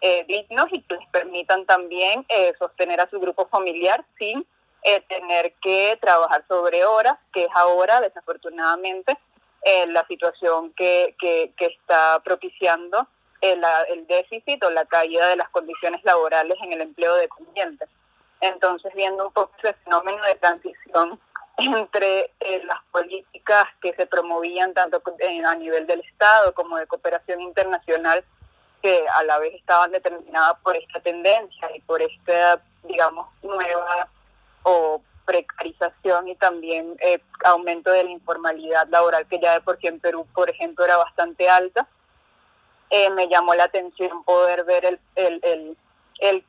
eh, 0.02 0.24
dignos 0.30 0.68
y 0.72 0.82
que 0.82 0.96
les 0.96 1.08
permitan 1.10 1.66
también 1.66 2.26
eh, 2.30 2.54
sostener 2.58 3.02
a 3.02 3.10
su 3.10 3.20
grupo 3.20 3.48
familiar 3.48 4.06
sin 4.18 4.46
eh, 4.84 5.02
tener 5.10 5.54
que 5.62 5.98
trabajar 6.00 6.46
sobre 6.48 6.86
horas, 6.86 7.18
que 7.34 7.44
es 7.44 7.52
ahora, 7.54 8.00
desafortunadamente, 8.00 9.18
la 9.90 10.08
situación 10.08 10.72
que, 10.72 11.16
que, 11.20 11.54
está 11.58 12.22
propiciando 12.24 13.06
el, 13.42 13.62
el, 13.90 14.08
déficit 14.08 14.64
o 14.64 14.72
la 14.72 14.86
caída 14.86 15.28
de 15.28 15.36
las 15.36 15.50
condiciones 15.50 16.02
laborales 16.06 16.58
en 16.64 16.72
el 16.72 16.80
empleo 16.80 17.14
dependiente. 17.16 17.86
Entonces, 18.42 18.94
viendo 18.96 19.28
un 19.28 19.34
poco 19.34 19.52
ese 19.58 19.74
fenómeno 19.84 20.24
de 20.24 20.36
transición 20.36 21.20
entre 21.58 22.32
eh, 22.40 22.64
las 22.66 22.80
políticas 22.92 23.66
que 23.82 23.94
se 23.94 24.06
promovían 24.06 24.74
tanto 24.74 25.02
a 25.46 25.56
nivel 25.56 25.88
del 25.88 26.00
Estado 26.02 26.54
como 26.54 26.78
de 26.78 26.88
cooperación 26.88 27.42
internacional, 27.42 28.24
que 28.82 29.06
a 29.18 29.24
la 29.24 29.40
vez 29.40 29.54
estaban 29.56 29.92
determinadas 29.92 30.58
por 30.64 30.78
esta 30.78 31.00
tendencia 31.02 31.76
y 31.76 31.82
por 31.82 32.02
esta, 32.02 32.62
digamos, 32.84 33.28
nueva 33.44 34.08
o 34.64 35.02
precarización 35.26 36.28
y 36.28 36.36
también 36.36 36.96
eh, 37.02 37.22
aumento 37.46 37.92
de 37.92 38.04
la 38.04 38.10
informalidad 38.10 38.88
laboral 38.88 39.28
que 39.28 39.40
ya 39.40 39.54
de 39.54 39.62
por 39.62 39.78
sí 39.80 39.88
en 39.88 40.00
Perú, 40.00 40.26
por 40.34 40.50
ejemplo, 40.50 40.84
era 40.86 40.98
bastante 40.98 41.48
alta. 41.48 41.88
Eh, 42.90 43.12
me 43.12 43.28
llamó 43.28 43.54
la 43.54 43.66
atención 43.66 44.24
poder 44.24 44.64
ver 44.64 44.86
el, 44.86 45.00
el, 45.16 45.40
el, 45.44 45.78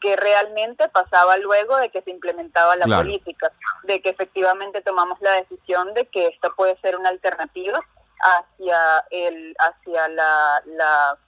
que 0.01 0.17
realmente 0.17 0.89
pasaba 0.89 1.37
luego 1.37 1.77
de 1.77 1.91
que 1.91 2.03
se 2.03 2.11
implementaba 2.11 2.77
la 2.77 2.87
política, 2.87 3.53
de 3.85 4.03
que 4.03 4.11
efectivamente 4.11 4.83
tomamos 4.83 5.21
la 5.21 5.33
decisión 5.33 5.95
de 5.95 6.07
que 6.07 6.27
esta 6.27 6.51
puede 6.51 6.77
ser 6.81 6.97
una 6.97 7.09
alternativa 7.09 7.81
hacia 8.21 9.05
el 9.11 9.57
hacia 9.59 10.09
la, 10.09 10.63
la 10.67 11.19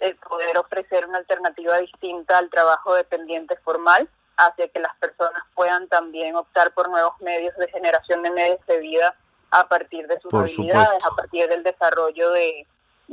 el 0.00 0.16
poder 0.16 0.58
ofrecer 0.58 1.06
una 1.06 1.18
alternativa 1.18 1.78
distinta 1.78 2.38
al 2.38 2.50
trabajo 2.50 2.94
dependiente 2.94 3.56
formal 3.56 4.08
hacia 4.36 4.68
que 4.68 4.78
las 4.78 4.94
personas 4.96 5.42
puedan 5.54 5.88
también 5.88 6.36
optar 6.36 6.72
por 6.72 6.88
nuevos 6.88 7.20
medios 7.20 7.56
de 7.56 7.68
generación 7.68 8.22
de 8.22 8.30
medios 8.30 8.64
de 8.66 8.78
vida 8.78 9.14
a 9.50 9.66
partir 9.66 10.06
de 10.06 10.20
sus 10.20 10.32
habilidades, 10.32 11.04
a 11.04 11.16
partir 11.16 11.48
del 11.48 11.62
desarrollo 11.62 12.30
de, 12.32 12.66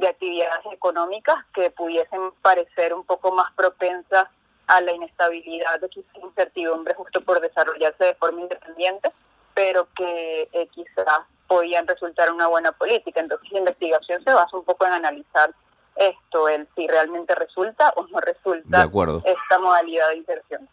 actividades 0.08 0.66
económicas 0.72 1.38
que 1.54 1.72
pudiesen 1.72 2.32
parecer 2.42 2.94
un 2.94 3.06
poco 3.06 3.32
más 3.32 3.52
propensas 3.54 4.28
a 4.68 4.82
la 4.82 4.94
inestabilidad 4.94 5.84
o 5.84 6.26
incertidumbre 6.26 6.94
justo 6.96 7.22
por 7.22 7.42
desarrollarse 7.42 8.04
de 8.04 8.16
forma 8.16 8.42
independiente, 8.42 9.12
pero 9.54 9.88
que 9.96 10.50
eh, 10.52 10.68
quizás 10.74 11.24
podían 11.48 11.88
resultar 11.88 12.32
una 12.32 12.48
buena 12.48 12.72
política. 12.72 13.20
Entonces 13.20 13.52
la 13.52 13.60
investigación 13.60 14.24
se 14.24 14.34
basa 14.34 14.58
un 14.58 14.64
poco 14.64 14.86
en 14.86 14.94
analizar 14.94 15.54
esto, 15.96 16.50
el 16.50 16.68
si 16.76 16.88
realmente 16.88 17.36
resulta 17.36 17.94
o 17.96 18.06
no 18.08 18.20
resulta 18.20 18.84
esta 18.84 19.60
modalidad 19.60 20.10
de 20.10 20.18
inserción. 20.18 20.70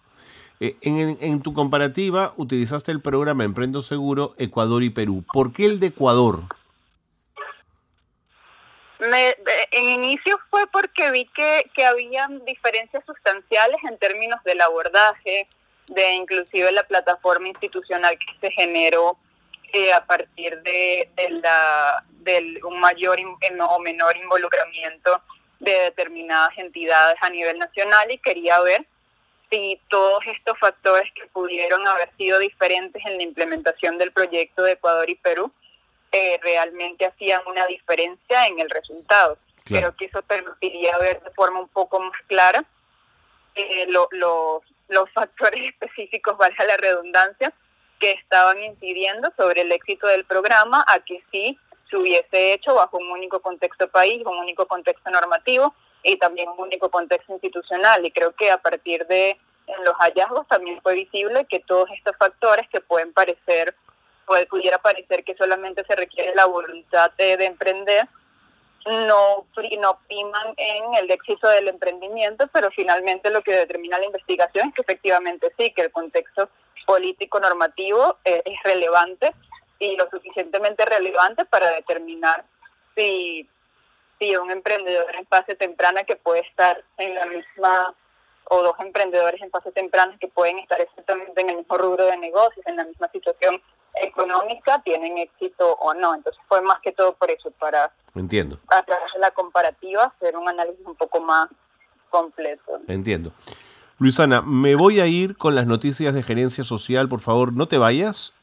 Eh, 0.60 0.76
en, 0.82 1.42
tu 1.42 1.52
comparativa 1.52 2.34
utilizaste 2.36 2.92
el 2.92 3.00
programa 3.00 3.44
Emprendo 3.44 3.82
Seguro 3.82 4.32
Ecuador 4.38 4.82
y 4.82 4.90
Perú. 4.90 5.24
¿Por 5.32 5.52
qué 5.52 5.66
el 5.66 5.80
de 5.80 5.88
Ecuador? 5.88 6.44
En 9.02 9.88
inicio 9.88 10.38
fue 10.50 10.66
porque 10.68 11.10
vi 11.10 11.26
que, 11.26 11.70
que 11.74 11.84
habían 11.84 12.44
diferencias 12.44 13.04
sustanciales 13.04 13.78
en 13.88 13.98
términos 13.98 14.42
del 14.44 14.60
abordaje, 14.60 15.48
de 15.88 16.10
inclusive 16.12 16.70
la 16.72 16.84
plataforma 16.84 17.48
institucional 17.48 18.16
que 18.18 18.26
se 18.40 18.50
generó 18.52 19.18
eh, 19.72 19.92
a 19.92 20.04
partir 20.04 20.60
de, 20.62 21.08
de 21.16 21.30
la, 21.30 22.04
del 22.20 22.64
un 22.64 22.78
mayor 22.78 23.18
o 23.68 23.78
menor 23.80 24.16
involucramiento 24.16 25.20
de 25.58 25.72
determinadas 25.72 26.56
entidades 26.58 27.16
a 27.20 27.30
nivel 27.30 27.58
nacional 27.58 28.10
y 28.10 28.18
quería 28.18 28.60
ver 28.60 28.86
si 29.50 29.80
todos 29.88 30.22
estos 30.26 30.58
factores 30.58 31.10
que 31.14 31.26
pudieron 31.28 31.86
haber 31.86 32.10
sido 32.16 32.38
diferentes 32.38 33.04
en 33.04 33.16
la 33.16 33.22
implementación 33.22 33.98
del 33.98 34.12
proyecto 34.12 34.62
de 34.62 34.72
Ecuador 34.72 35.08
y 35.10 35.14
Perú 35.16 35.52
eh, 36.12 36.38
realmente 36.42 37.06
hacían 37.06 37.40
una 37.46 37.66
diferencia 37.66 38.46
en 38.46 38.60
el 38.60 38.70
resultado. 38.70 39.38
Creo 39.64 39.94
que 39.96 40.06
eso 40.06 40.20
permitiría 40.22 40.98
ver 40.98 41.22
de 41.22 41.30
forma 41.30 41.60
un 41.60 41.68
poco 41.68 41.98
más 42.00 42.20
clara 42.26 42.64
eh, 43.54 43.86
los 43.86 45.10
factores 45.12 45.60
específicos, 45.70 46.36
valga 46.36 46.64
la 46.64 46.76
redundancia, 46.76 47.52
que 47.98 48.12
estaban 48.12 48.62
incidiendo 48.62 49.32
sobre 49.36 49.60
el 49.62 49.72
éxito 49.72 50.06
del 50.08 50.24
programa 50.24 50.84
a 50.88 50.98
que 50.98 51.22
sí 51.30 51.58
se 51.88 51.96
hubiese 51.96 52.52
hecho 52.52 52.74
bajo 52.74 52.98
un 52.98 53.10
único 53.10 53.40
contexto 53.40 53.88
país, 53.88 54.22
un 54.26 54.38
único 54.38 54.66
contexto 54.66 55.10
normativo 55.10 55.74
y 56.02 56.16
también 56.16 56.48
un 56.48 56.58
único 56.58 56.90
contexto 56.90 57.32
institucional. 57.32 58.04
Y 58.04 58.10
creo 58.10 58.32
que 58.32 58.50
a 58.50 58.58
partir 58.58 59.06
de 59.06 59.38
los 59.84 59.94
hallazgos 59.94 60.48
también 60.48 60.80
fue 60.82 60.94
visible 60.94 61.46
que 61.48 61.60
todos 61.60 61.88
estos 61.90 62.16
factores 62.16 62.68
que 62.70 62.80
pueden 62.80 63.12
parecer, 63.12 63.76
puede, 64.26 64.46
pudiera 64.46 64.78
parecer 64.78 65.24
que 65.24 65.34
solamente 65.34 65.84
se 65.84 65.96
requiere 65.96 66.34
la 66.34 66.46
voluntad 66.46 67.10
de, 67.12 67.32
emprender, 67.44 68.08
no, 68.86 69.46
no 69.80 69.98
priman 70.08 70.54
en 70.56 70.94
el 70.94 71.10
éxito 71.10 71.48
del 71.48 71.68
emprendimiento, 71.68 72.48
pero 72.52 72.70
finalmente 72.70 73.30
lo 73.30 73.42
que 73.42 73.52
determina 73.52 73.98
la 73.98 74.06
investigación 74.06 74.68
es 74.68 74.74
que 74.74 74.82
efectivamente 74.82 75.52
sí, 75.58 75.72
que 75.72 75.82
el 75.82 75.92
contexto 75.92 76.48
político 76.86 77.38
normativo 77.38 78.18
eh, 78.24 78.42
es 78.44 78.62
relevante 78.64 79.32
y 79.78 79.96
lo 79.96 80.08
suficientemente 80.10 80.84
relevante 80.84 81.44
para 81.44 81.70
determinar 81.72 82.44
si 82.94 83.48
sí, 84.18 84.36
un 84.36 84.50
emprendedor 84.50 85.14
en 85.16 85.26
fase 85.26 85.54
temprana 85.56 86.04
que 86.04 86.16
puede 86.16 86.40
estar 86.40 86.82
en 86.98 87.14
la 87.14 87.26
misma, 87.26 87.94
o 88.44 88.62
dos 88.62 88.76
emprendedores 88.78 89.40
en 89.42 89.50
fase 89.50 89.72
temprana 89.72 90.16
que 90.20 90.28
pueden 90.28 90.58
estar 90.58 90.80
exactamente 90.80 91.40
en 91.40 91.50
el 91.50 91.56
mismo 91.56 91.76
rubro 91.76 92.04
de 92.06 92.16
negocios, 92.16 92.64
en 92.66 92.76
la 92.76 92.84
misma 92.84 93.08
situación 93.08 93.60
económica, 93.94 94.80
tienen 94.84 95.18
éxito 95.18 95.74
o 95.80 95.94
no. 95.94 96.14
Entonces 96.14 96.40
fue 96.48 96.60
más 96.62 96.80
que 96.80 96.92
todo 96.92 97.14
por 97.14 97.30
eso, 97.30 97.50
para 97.52 97.92
Entiendo. 98.14 98.58
a 98.68 98.82
través 98.82 99.12
de 99.12 99.20
la 99.20 99.30
comparativa 99.30 100.04
hacer 100.04 100.36
un 100.36 100.48
análisis 100.48 100.84
un 100.86 100.96
poco 100.96 101.20
más 101.20 101.48
completo. 102.10 102.80
Entiendo. 102.88 103.32
Luisana, 103.98 104.42
me 104.42 104.74
voy 104.74 105.00
a 105.00 105.06
ir 105.06 105.36
con 105.36 105.54
las 105.54 105.66
noticias 105.66 106.14
de 106.14 106.22
gerencia 106.22 106.64
social, 106.64 107.08
por 107.08 107.20
favor, 107.20 107.52
no 107.52 107.68
te 107.68 107.78
vayas. 107.78 108.34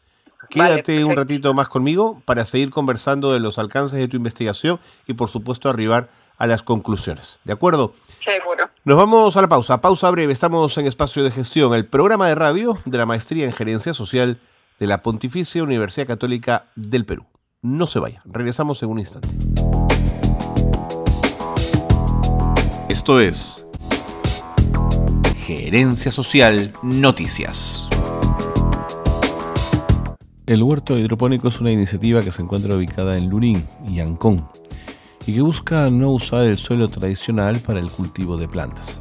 Quédate 0.49 1.03
un 1.03 1.15
ratito 1.15 1.53
más 1.53 1.67
conmigo 1.67 2.21
para 2.25 2.45
seguir 2.45 2.69
conversando 2.69 3.33
de 3.33 3.41
los 3.41 3.59
alcances 3.59 3.99
de 3.99 4.07
tu 4.07 4.15
investigación 4.15 4.79
y 5.05 5.13
por 5.13 5.29
supuesto 5.29 5.69
arribar 5.69 6.07
a 6.37 6.47
las 6.47 6.63
conclusiones. 6.63 7.39
¿De 7.43 7.51
acuerdo? 7.51 7.93
Seguro. 8.23 8.69
Nos 8.85 8.95
vamos 8.95 9.35
a 9.35 9.41
la 9.41 9.49
pausa. 9.49 9.81
Pausa 9.81 10.09
breve. 10.09 10.31
Estamos 10.31 10.77
en 10.77 10.87
Espacio 10.87 11.23
de 11.23 11.31
Gestión, 11.31 11.73
el 11.75 11.85
programa 11.85 12.29
de 12.29 12.35
radio 12.35 12.77
de 12.85 12.97
la 12.97 13.05
Maestría 13.05 13.45
en 13.45 13.51
Gerencia 13.51 13.93
Social 13.93 14.39
de 14.79 14.87
la 14.87 15.01
Pontificia 15.01 15.61
Universidad 15.61 16.07
Católica 16.07 16.65
del 16.75 17.05
Perú. 17.05 17.25
No 17.61 17.87
se 17.87 17.99
vaya. 17.99 18.21
Regresamos 18.25 18.81
en 18.81 18.89
un 18.89 18.99
instante. 18.99 19.29
Esto 22.87 23.19
es 23.19 23.65
Gerencia 25.45 26.11
Social 26.11 26.71
Noticias. 26.81 27.87
El 30.45 30.63
huerto 30.63 30.97
hidropónico 30.97 31.49
es 31.49 31.61
una 31.61 31.71
iniciativa 31.71 32.23
que 32.23 32.31
se 32.31 32.41
encuentra 32.41 32.75
ubicada 32.75 33.17
en 33.17 33.29
Lurín 33.29 33.63
y 33.87 33.99
Ancón 33.99 34.47
y 35.27 35.35
que 35.35 35.41
busca 35.41 35.89
no 35.89 36.11
usar 36.11 36.45
el 36.45 36.57
suelo 36.57 36.87
tradicional 36.87 37.59
para 37.59 37.79
el 37.79 37.91
cultivo 37.91 38.37
de 38.37 38.47
plantas. 38.47 38.98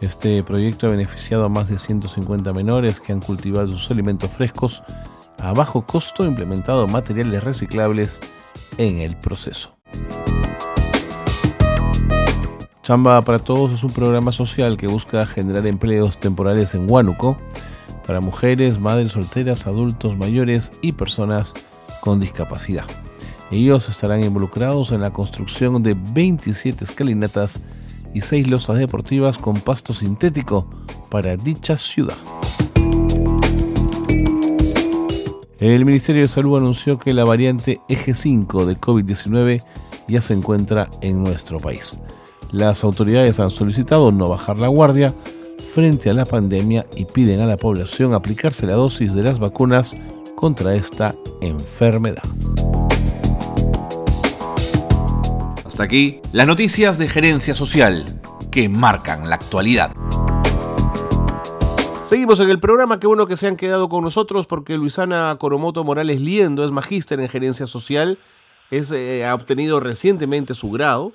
Este 0.00 0.42
proyecto 0.42 0.86
ha 0.86 0.90
beneficiado 0.90 1.44
a 1.44 1.50
más 1.50 1.68
de 1.68 1.78
150 1.78 2.54
menores 2.54 3.00
que 3.00 3.12
han 3.12 3.20
cultivado 3.20 3.66
sus 3.68 3.90
alimentos 3.90 4.30
frescos 4.30 4.82
a 5.38 5.52
bajo 5.52 5.86
costo 5.86 6.24
implementado 6.24 6.88
materiales 6.88 7.44
reciclables 7.44 8.20
en 8.78 8.98
el 8.98 9.18
proceso. 9.18 9.76
Chamba 12.82 13.20
para 13.20 13.38
Todos 13.40 13.72
es 13.72 13.84
un 13.84 13.92
programa 13.92 14.32
social 14.32 14.78
que 14.78 14.86
busca 14.86 15.26
generar 15.26 15.66
empleos 15.66 16.16
temporales 16.16 16.74
en 16.74 16.90
Huánuco 16.90 17.36
para 18.06 18.22
mujeres, 18.22 18.80
madres 18.80 19.12
solteras, 19.12 19.66
adultos 19.66 20.16
mayores 20.16 20.72
y 20.80 20.92
personas 20.92 21.52
con 22.00 22.20
discapacidad. 22.20 22.86
Ellos 23.50 23.86
estarán 23.90 24.22
involucrados 24.22 24.92
en 24.92 25.02
la 25.02 25.12
construcción 25.12 25.82
de 25.82 25.94
27 25.94 26.84
escalinatas 26.84 27.60
y 28.14 28.20
6 28.22 28.48
losas 28.48 28.76
deportivas 28.76 29.38
con 29.38 29.60
pasto 29.60 29.92
sintético 29.92 30.68
para 31.10 31.36
dicha 31.36 31.76
ciudad. 31.76 32.16
El 35.58 35.84
Ministerio 35.84 36.22
de 36.22 36.28
Salud 36.28 36.56
anunció 36.56 36.98
que 36.98 37.12
la 37.12 37.24
variante 37.24 37.80
Eje 37.88 38.14
5 38.14 38.64
de 38.64 38.78
COVID-19 38.78 39.62
ya 40.08 40.22
se 40.22 40.32
encuentra 40.32 40.88
en 41.02 41.22
nuestro 41.22 41.58
país. 41.58 41.98
Las 42.50 42.82
autoridades 42.82 43.38
han 43.40 43.50
solicitado 43.50 44.10
no 44.10 44.28
bajar 44.28 44.58
la 44.58 44.68
guardia 44.68 45.12
frente 45.74 46.10
a 46.10 46.14
la 46.14 46.24
pandemia 46.24 46.86
y 46.96 47.04
piden 47.04 47.40
a 47.40 47.46
la 47.46 47.56
población 47.56 48.14
aplicarse 48.14 48.66
la 48.66 48.74
dosis 48.74 49.14
de 49.14 49.22
las 49.22 49.38
vacunas 49.38 49.96
contra 50.34 50.74
esta 50.74 51.14
enfermedad. 51.42 52.22
Aquí 55.80 56.20
las 56.34 56.46
noticias 56.46 56.98
de 56.98 57.08
gerencia 57.08 57.54
social 57.54 58.04
que 58.50 58.68
marcan 58.68 59.30
la 59.30 59.36
actualidad. 59.36 59.90
Seguimos 62.04 62.38
en 62.40 62.50
el 62.50 62.60
programa, 62.60 63.00
qué 63.00 63.06
bueno 63.06 63.26
que 63.26 63.36
se 63.36 63.46
han 63.46 63.56
quedado 63.56 63.88
con 63.88 64.04
nosotros 64.04 64.46
porque 64.46 64.76
Luisana 64.76 65.34
Coromoto 65.40 65.82
Morales 65.82 66.20
Liendo 66.20 66.66
es 66.66 66.70
magíster 66.70 67.18
en 67.20 67.28
gerencia 67.28 67.66
social, 67.66 68.18
es, 68.70 68.92
eh, 68.92 69.24
ha 69.24 69.34
obtenido 69.34 69.80
recientemente 69.80 70.52
su 70.52 70.70
grado, 70.70 71.12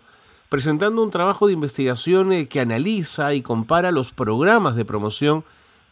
presentando 0.50 1.04
un 1.04 1.12
trabajo 1.12 1.46
de 1.46 1.54
investigación 1.54 2.34
eh, 2.34 2.48
que 2.48 2.60
analiza 2.60 3.36
y 3.36 3.44
compara 3.44 3.92
los 3.92 4.14
programas 4.14 4.76
de 4.76 4.86
promoción 4.86 5.44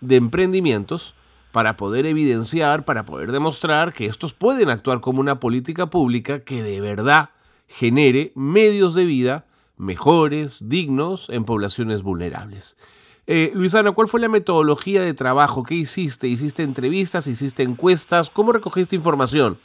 de 0.02 0.16
emprendimientos 0.16 1.14
para 1.52 1.78
poder 1.78 2.08
evidenciar, 2.08 2.86
para 2.86 3.06
poder 3.06 3.32
demostrar 3.32 3.94
que 3.94 4.08
estos 4.08 4.34
pueden 4.34 4.70
actuar 4.72 5.00
como 5.00 5.20
una 5.20 5.40
política 5.40 5.86
pública 5.88 6.40
que 6.40 6.64
de 6.64 6.82
verdad 6.82 7.30
genere 7.68 8.32
medios 8.36 8.94
de 8.94 9.06
vida 9.06 9.46
mejores, 9.78 10.70
dignos 10.70 11.30
en 11.30 11.46
poblaciones 11.46 12.04
vulnerables. 12.04 12.78
Eh, 13.26 13.52
Luisana, 13.54 13.94
¿cuál 13.94 14.08
fue 14.08 14.20
la 14.20 14.28
metodología 14.28 15.02
de 15.02 15.14
trabajo? 15.14 15.64
¿Qué 15.64 15.76
hiciste? 15.76 16.28
¿Hiciste 16.28 16.64
entrevistas? 16.64 17.28
¿Hiciste 17.28 17.64
encuestas? 17.64 18.30
¿Cómo 18.30 18.52
recogiste 18.52 18.96
información? 18.96 19.60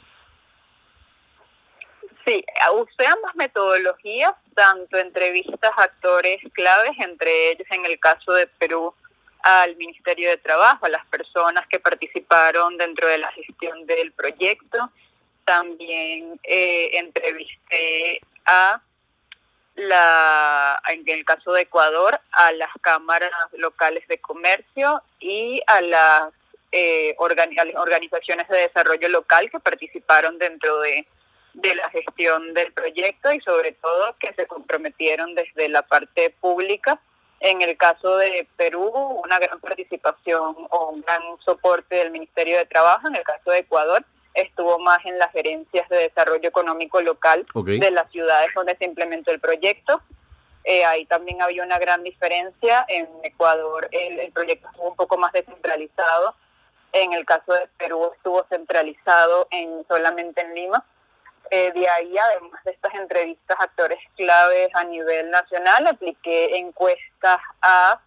Sí, 2.25 2.45
usé 2.73 3.07
ambas 3.07 3.35
metodologías, 3.35 4.33
tanto 4.53 4.97
entrevistas 4.97 5.71
a 5.77 5.83
actores 5.83 6.37
claves, 6.53 6.91
entre 6.99 7.51
ellos 7.51 7.67
en 7.71 7.85
el 7.85 7.99
caso 7.99 8.31
de 8.33 8.47
Perú 8.47 8.93
al 9.41 9.75
Ministerio 9.77 10.29
de 10.29 10.37
Trabajo, 10.37 10.85
a 10.85 10.89
las 10.89 11.05
personas 11.07 11.65
que 11.67 11.79
participaron 11.79 12.77
dentro 12.77 13.07
de 13.07 13.17
la 13.17 13.31
gestión 13.31 13.85
del 13.87 14.11
proyecto. 14.11 14.91
También 15.49 16.39
eh, 16.43 16.91
entrevisté 16.93 18.21
a 18.45 18.79
la, 19.73 20.79
en 20.89 21.03
el 21.07 21.25
caso 21.25 21.53
de 21.53 21.61
Ecuador, 21.63 22.21
a 22.33 22.51
las 22.51 22.69
cámaras 22.81 23.31
locales 23.53 24.07
de 24.07 24.19
comercio 24.19 25.01
y 25.19 25.59
a 25.65 25.81
las, 25.81 26.33
eh, 26.71 27.15
organizaciones 27.17 28.47
de 28.47 28.59
desarrollo 28.59 29.09
local 29.09 29.49
que 29.49 29.59
participaron 29.59 30.37
dentro 30.37 30.81
de, 30.81 31.07
de 31.55 31.73
la 31.73 31.89
gestión 31.89 32.53
del 32.53 32.71
proyecto 32.71 33.33
y 33.33 33.39
sobre 33.39 33.71
todo 33.71 34.15
que 34.19 34.31
se 34.35 34.45
comprometieron 34.45 35.33
desde 35.33 35.67
la 35.67 35.81
parte 35.81 36.29
pública. 36.29 37.01
En 37.39 37.63
el 37.63 37.75
caso 37.75 38.17
de 38.17 38.47
Perú, 38.55 38.87
una 39.23 39.39
gran 39.39 39.59
participación 39.59 40.55
o 40.69 40.89
un 40.91 41.01
gran 41.01 41.23
soporte 41.43 41.95
del 41.95 42.11
Ministerio 42.11 42.59
de 42.59 42.67
Trabajo. 42.67 43.07
En 43.07 43.15
el 43.15 43.23
caso 43.23 43.49
de 43.49 43.59
Ecuador, 43.59 44.05
estuvo 44.33 44.79
más 44.79 44.99
en 45.05 45.17
las 45.17 45.31
gerencias 45.31 45.87
de 45.89 45.97
desarrollo 45.97 46.47
económico 46.47 47.01
local 47.01 47.45
de 47.53 47.91
las 47.91 48.11
ciudades 48.11 48.51
donde 48.53 48.75
se 48.77 48.85
implementó 48.85 49.31
el 49.31 49.39
proyecto. 49.39 50.01
Eh, 50.63 50.85
ahí 50.85 51.05
también 51.05 51.41
había 51.41 51.63
una 51.63 51.79
gran 51.79 52.03
diferencia. 52.03 52.85
En 52.87 53.07
Ecuador 53.23 53.87
el, 53.91 54.31
proyecto 54.31 54.67
estuvo 54.69 54.89
un 54.89 54.95
poco 54.95 55.17
más 55.17 55.31
descentralizado. 55.31 56.35
En 56.91 57.13
el 57.13 57.25
caso 57.25 57.53
de 57.53 57.67
Perú 57.77 58.11
estuvo 58.15 58.43
centralizado 58.49 59.47
en 59.51 59.85
solamente 59.87 60.41
en 60.41 60.55
Lima. 60.55 60.85
Eh, 61.51 61.71
de 61.73 61.89
ahí, 61.89 62.15
además 62.17 62.63
de 62.63 62.71
estas 62.71 62.93
entrevistas 62.93 63.57
a 63.59 63.63
actores 63.63 63.99
claves 64.15 64.69
a 64.75 64.83
nivel 64.83 65.31
nacional, 65.31 65.87
apliqué 65.87 66.57
encuestas 66.57 67.39
a 67.61 67.99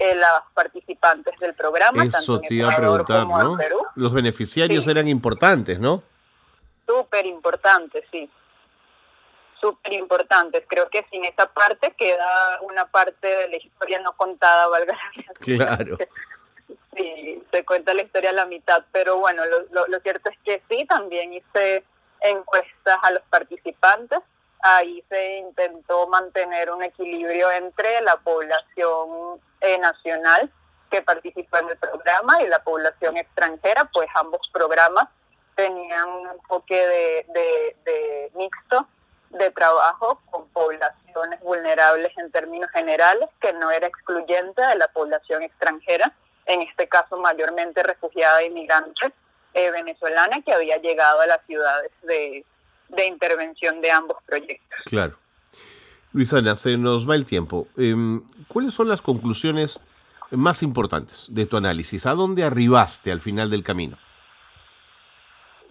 eh, 0.00 0.14
las 0.14 0.42
participantes 0.54 1.38
del 1.38 1.54
programa. 1.54 2.02
Eso 2.04 2.40
te 2.40 2.54
iba 2.54 2.72
a 2.72 2.76
preguntar, 2.76 3.26
¿no? 3.26 3.58
Los 3.94 4.12
beneficiarios 4.12 4.88
eran 4.88 5.06
importantes, 5.08 5.78
¿no? 5.78 6.02
Súper 6.86 7.26
importantes, 7.26 8.04
sí. 8.10 8.28
Súper 9.60 9.92
importantes. 9.92 10.64
Creo 10.66 10.88
que 10.88 11.06
sin 11.10 11.24
esa 11.24 11.46
parte 11.46 11.92
queda 11.98 12.60
una 12.62 12.86
parte 12.86 13.26
de 13.28 13.48
la 13.48 13.56
historia 13.58 14.00
no 14.00 14.14
contada, 14.14 14.68
valga 14.68 14.96
la 15.16 15.34
Claro. 15.34 15.98
Sí, 16.96 17.42
se 17.52 17.64
cuenta 17.64 17.94
la 17.94 18.02
historia 18.02 18.30
a 18.30 18.32
la 18.32 18.46
mitad, 18.46 18.84
pero 18.92 19.16
bueno, 19.18 19.42
lo, 19.46 19.86
lo 19.86 20.00
cierto 20.00 20.28
es 20.28 20.38
que 20.44 20.62
sí, 20.68 20.84
también 20.86 21.32
hice 21.32 21.84
encuestas 22.20 22.98
a 23.02 23.12
los 23.12 23.22
participantes 23.30 24.20
ahí 24.62 25.02
se 25.08 25.38
intentó 25.38 26.06
mantener 26.08 26.70
un 26.70 26.82
equilibrio 26.82 27.50
entre 27.50 28.00
la 28.02 28.16
población 28.16 29.40
eh, 29.60 29.78
nacional 29.78 30.50
que 30.90 31.02
participó 31.02 31.58
en 31.58 31.70
el 31.70 31.76
programa 31.76 32.42
y 32.42 32.48
la 32.48 32.62
población 32.62 33.16
extranjera, 33.16 33.88
pues 33.92 34.08
ambos 34.14 34.40
programas 34.52 35.04
tenían 35.54 36.08
un 36.08 36.28
enfoque 36.28 36.74
de, 36.74 37.76
de 37.84 38.30
mixto 38.34 38.86
de 39.30 39.50
trabajo 39.50 40.20
con 40.30 40.48
poblaciones 40.48 41.40
vulnerables 41.40 42.12
en 42.18 42.30
términos 42.32 42.70
generales, 42.70 43.28
que 43.40 43.52
no 43.52 43.70
era 43.70 43.86
excluyente 43.86 44.60
de 44.60 44.76
la 44.76 44.88
población 44.88 45.42
extranjera, 45.42 46.12
en 46.46 46.62
este 46.62 46.88
caso 46.88 47.16
mayormente 47.16 47.82
refugiada 47.82 48.40
e 48.40 48.46
inmigrante 48.46 49.12
eh, 49.54 49.70
venezolana 49.70 50.42
que 50.42 50.52
había 50.52 50.78
llegado 50.78 51.20
a 51.20 51.26
las 51.26 51.44
ciudades 51.46 51.92
de, 52.02 52.44
de 52.88 53.06
intervención 53.06 53.80
de 53.80 53.90
ambos 53.90 54.16
proyectos. 54.24 54.80
Claro. 54.86 55.16
Luisana, 56.12 56.56
se 56.56 56.76
nos 56.76 57.08
va 57.08 57.14
el 57.14 57.24
tiempo. 57.24 57.68
Em, 57.76 58.22
¿Cuáles 58.48 58.74
son 58.74 58.88
las 58.88 59.00
conclusiones 59.00 59.80
más 60.30 60.62
importantes 60.62 61.26
de 61.30 61.46
tu 61.46 61.56
análisis? 61.56 62.06
¿A 62.06 62.14
dónde 62.14 62.44
arribaste 62.44 63.12
al 63.12 63.20
final 63.20 63.50
del 63.50 63.62
camino? 63.62 63.96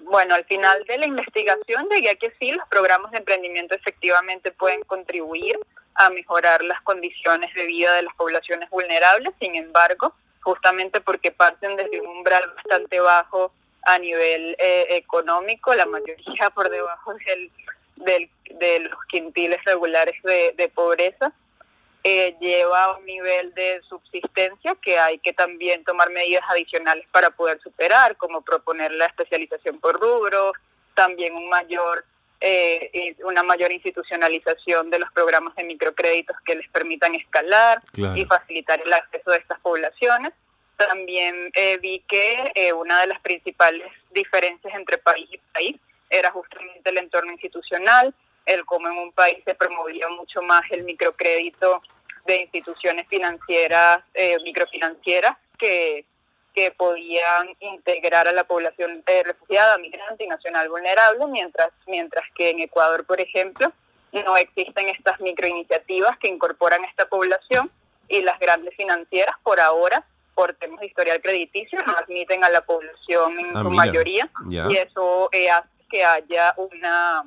Bueno, 0.03 0.35
al 0.35 0.45
final 0.45 0.83
de 0.85 0.97
la 0.97 1.05
investigación 1.05 1.87
llegué 1.89 2.09
a 2.09 2.15
que 2.15 2.33
sí, 2.39 2.51
los 2.51 2.67
programas 2.67 3.11
de 3.11 3.17
emprendimiento 3.17 3.75
efectivamente 3.75 4.51
pueden 4.51 4.81
contribuir 4.83 5.59
a 5.95 6.09
mejorar 6.09 6.63
las 6.63 6.81
condiciones 6.81 7.53
de 7.53 7.65
vida 7.65 7.93
de 7.93 8.03
las 8.03 8.15
poblaciones 8.15 8.69
vulnerables, 8.69 9.33
sin 9.39 9.55
embargo, 9.55 10.15
justamente 10.41 11.01
porque 11.01 11.31
parten 11.31 11.75
desde 11.75 12.01
un 12.01 12.07
umbral 12.07 12.43
bastante 12.55 12.99
bajo 12.99 13.51
a 13.83 13.99
nivel 13.99 14.55
eh, 14.59 14.87
económico, 14.91 15.73
la 15.75 15.85
mayoría 15.85 16.49
por 16.55 16.69
debajo 16.69 17.13
del, 17.25 17.51
del, 17.99 18.29
de 18.59 18.79
los 18.81 19.05
quintiles 19.05 19.63
regulares 19.65 20.15
de, 20.23 20.71
pobreza, 20.73 21.31
eh, 22.03 22.35
lleva 22.39 22.97
un 22.97 23.05
nivel 23.05 23.53
de 23.53 23.81
subsistencia 23.87 24.75
que 24.81 24.97
hay 24.97 25.19
que 25.19 25.33
también 25.33 25.83
tomar 25.83 26.09
medidas 26.09 26.43
adicionales 26.49 27.05
para 27.11 27.29
poder 27.29 27.59
superar, 27.61 28.15
como 28.17 28.41
proponer 28.41 28.91
la 28.93 29.05
especialización 29.05 29.79
por 29.79 29.99
rubro, 29.99 30.53
también 30.95 31.35
un 31.35 31.49
mayor 31.49 32.05
eh, 32.41 33.15
una 33.25 33.43
mayor 33.43 33.69
institucionalización 33.71 34.89
de 34.89 34.99
los 34.99 35.11
programas 35.11 35.53
de 35.55 35.65
microcréditos 35.65 36.37
que 36.45 36.55
les 36.55 36.69
permitan 36.69 37.13
escalar 37.15 37.81
y 37.93 38.23
facilitar 38.23 38.81
el 38.81 38.93
acceso 38.93 39.31
de 39.31 39.37
estas 39.39 39.59
poblaciones. 39.59 40.31
También 40.77 41.51
eh, 41.53 41.77
vi 41.81 42.01
que 42.07 42.51
eh, 42.55 42.71
una 42.71 43.01
de 43.01 43.07
las 43.07 43.19
principales 43.19 43.91
diferencias 44.11 44.73
entre 44.73 44.97
país 44.99 45.27
y 45.29 45.37
país 45.53 45.75
era 46.09 46.31
justamente 46.31 46.89
el 46.89 46.97
entorno 46.97 47.31
institucional, 47.31 48.13
el 48.45 48.65
cómo 48.65 48.87
en 48.87 48.97
un 48.97 49.11
país 49.11 49.37
se 49.45 49.55
promovía 49.55 50.07
mucho 50.09 50.41
más 50.41 50.63
el 50.71 50.83
microcrédito 50.83 51.81
de 52.25 52.41
instituciones 52.41 53.07
financieras, 53.07 53.99
eh, 54.13 54.37
microfinancieras, 54.43 55.37
que, 55.57 56.05
que 56.53 56.71
podían 56.71 57.49
integrar 57.59 58.27
a 58.27 58.31
la 58.31 58.43
población 58.43 59.03
refugiada, 59.05 59.77
migrante 59.77 60.23
y 60.23 60.27
nacional 60.27 60.69
vulnerable, 60.69 61.25
mientras, 61.27 61.69
mientras 61.87 62.25
que 62.35 62.49
en 62.49 62.59
Ecuador, 62.59 63.05
por 63.05 63.19
ejemplo, 63.19 63.71
no 64.11 64.37
existen 64.37 64.89
estas 64.89 65.19
microiniciativas 65.19 66.17
que 66.17 66.29
incorporan 66.29 66.83
a 66.83 66.87
esta 66.87 67.07
población 67.07 67.71
y 68.07 68.21
las 68.21 68.39
grandes 68.39 68.75
financieras 68.75 69.35
por 69.43 69.59
ahora 69.59 70.03
por 70.33 70.53
temas 70.53 70.79
de 70.79 70.87
historial 70.87 71.21
crediticio, 71.21 71.79
no 71.85 71.93
admiten 71.97 72.43
a 72.45 72.49
la 72.49 72.61
población 72.61 73.39
en 73.39 73.57
ah, 73.57 73.61
su 73.61 73.69
mayoría 73.71 74.29
y 74.49 74.77
eso 74.77 75.29
eh, 75.33 75.49
hace 75.49 75.67
que 75.89 76.03
haya 76.03 76.53
una 76.57 77.23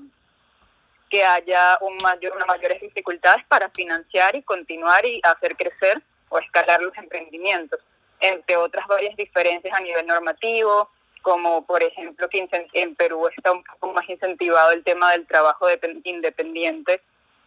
que 1.11 1.23
haya 1.23 1.77
un 1.83 1.99
mayor, 2.03 2.35
unas 2.35 2.49
mayores 2.49 2.81
dificultades 2.81 3.45
para 3.47 3.69
financiar 3.69 4.35
y 4.35 4.43
continuar 4.43 5.05
y 5.05 5.21
hacer 5.23 5.57
crecer 5.57 6.03
o 6.31 6.39
escalar 6.39 6.81
los 6.81 6.97
emprendimientos, 6.97 7.81
entre 8.19 8.57
otras 8.57 8.87
varias 8.87 9.15
diferencias 9.15 9.79
a 9.79 9.83
nivel 9.83 10.07
normativo, 10.07 10.89
como 11.21 11.67
por 11.67 11.83
ejemplo 11.83 12.31
que 12.31 12.49
en 12.73 12.95
Perú 12.95 13.29
está 13.29 13.53
un 13.53 13.63
poco 13.63 13.93
más 13.93 14.09
incentivado 14.09 14.71
el 14.71 14.83
tema 14.85 15.13
del 15.13 15.27
trabajo 15.27 15.67
independiente 16.05 17.03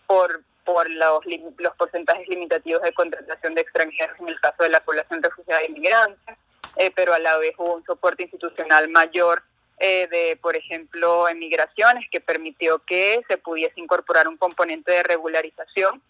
por 0.05 0.43
por 0.65 0.89
los, 0.89 1.23
los 1.57 1.75
porcentajes 1.75 2.27
limitativos 2.27 2.81
de 2.81 2.93
contratación 2.93 3.53
de 3.55 3.61
extranjeros 3.61 4.19
en 4.19 4.27
el 4.27 4.39
caso 4.41 4.63
de 4.63 4.69
la 4.69 4.83
población 4.83 5.21
refugiada 5.21 5.61
e 5.61 5.67
inmigrante, 5.67 6.37
eh, 6.75 6.91
pero 6.93 7.13
a 7.13 7.19
la 7.19 7.37
vez 7.37 7.53
hubo 7.57 7.75
un 7.75 7.85
soporte 7.85 8.23
institucional 8.23 8.89
mayor 8.89 9.43
eh, 9.77 10.07
de, 10.07 10.37
por 10.37 10.55
ejemplo, 10.55 11.27
emigraciones 11.27 12.09
que 12.09 12.21
permitió 12.21 12.79
que 12.79 13.21
se 13.27 13.37
pudiese 13.37 13.79
incorporar 13.79 14.27
un 14.27 14.37
componente 14.37 14.91
de 14.91 15.03
regularización 15.03 16.01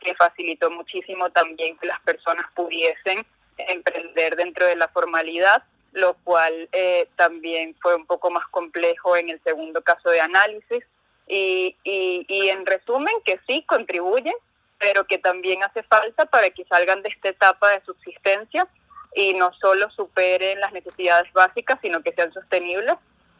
que 0.00 0.14
facilitó 0.14 0.70
muchísimo 0.70 1.30
también 1.30 1.78
que 1.78 1.86
las 1.86 2.00
personas 2.00 2.46
pudiesen 2.54 3.24
emprender 3.56 4.36
dentro 4.36 4.66
de 4.66 4.76
la 4.76 4.88
formalidad, 4.88 5.62
lo 5.92 6.14
cual 6.24 6.68
eh, 6.72 7.08
también 7.16 7.76
fue 7.80 7.94
un 7.94 8.06
poco 8.06 8.30
más 8.30 8.46
complejo 8.48 9.16
en 9.16 9.28
el 9.28 9.40
segundo 9.44 9.82
caso 9.82 10.10
de 10.10 10.20
análisis, 10.20 10.84
y, 11.28 11.76
y, 11.84 12.48
en 12.48 12.66
resumen 12.66 13.14
que 13.24 13.38
sí 13.46 13.64
contribuyen, 13.66 14.34
pero 14.78 15.06
que 15.06 15.18
también 15.18 15.62
hace 15.62 15.82
falta 15.84 16.26
para 16.26 16.50
que 16.50 16.64
salgan 16.64 17.02
de 17.02 17.08
esta 17.08 17.28
etapa 17.28 17.70
de 17.70 17.80
subsistencia 17.84 18.68
y 19.14 19.32
no 19.34 19.52
solo 19.54 19.88
superen 19.90 20.60
las 20.60 20.72
necesidades 20.72 21.32
básicas, 21.32 21.78
sino 21.80 22.02
que 22.02 22.12
sean 22.12 22.32
sostenibles, 22.32 22.96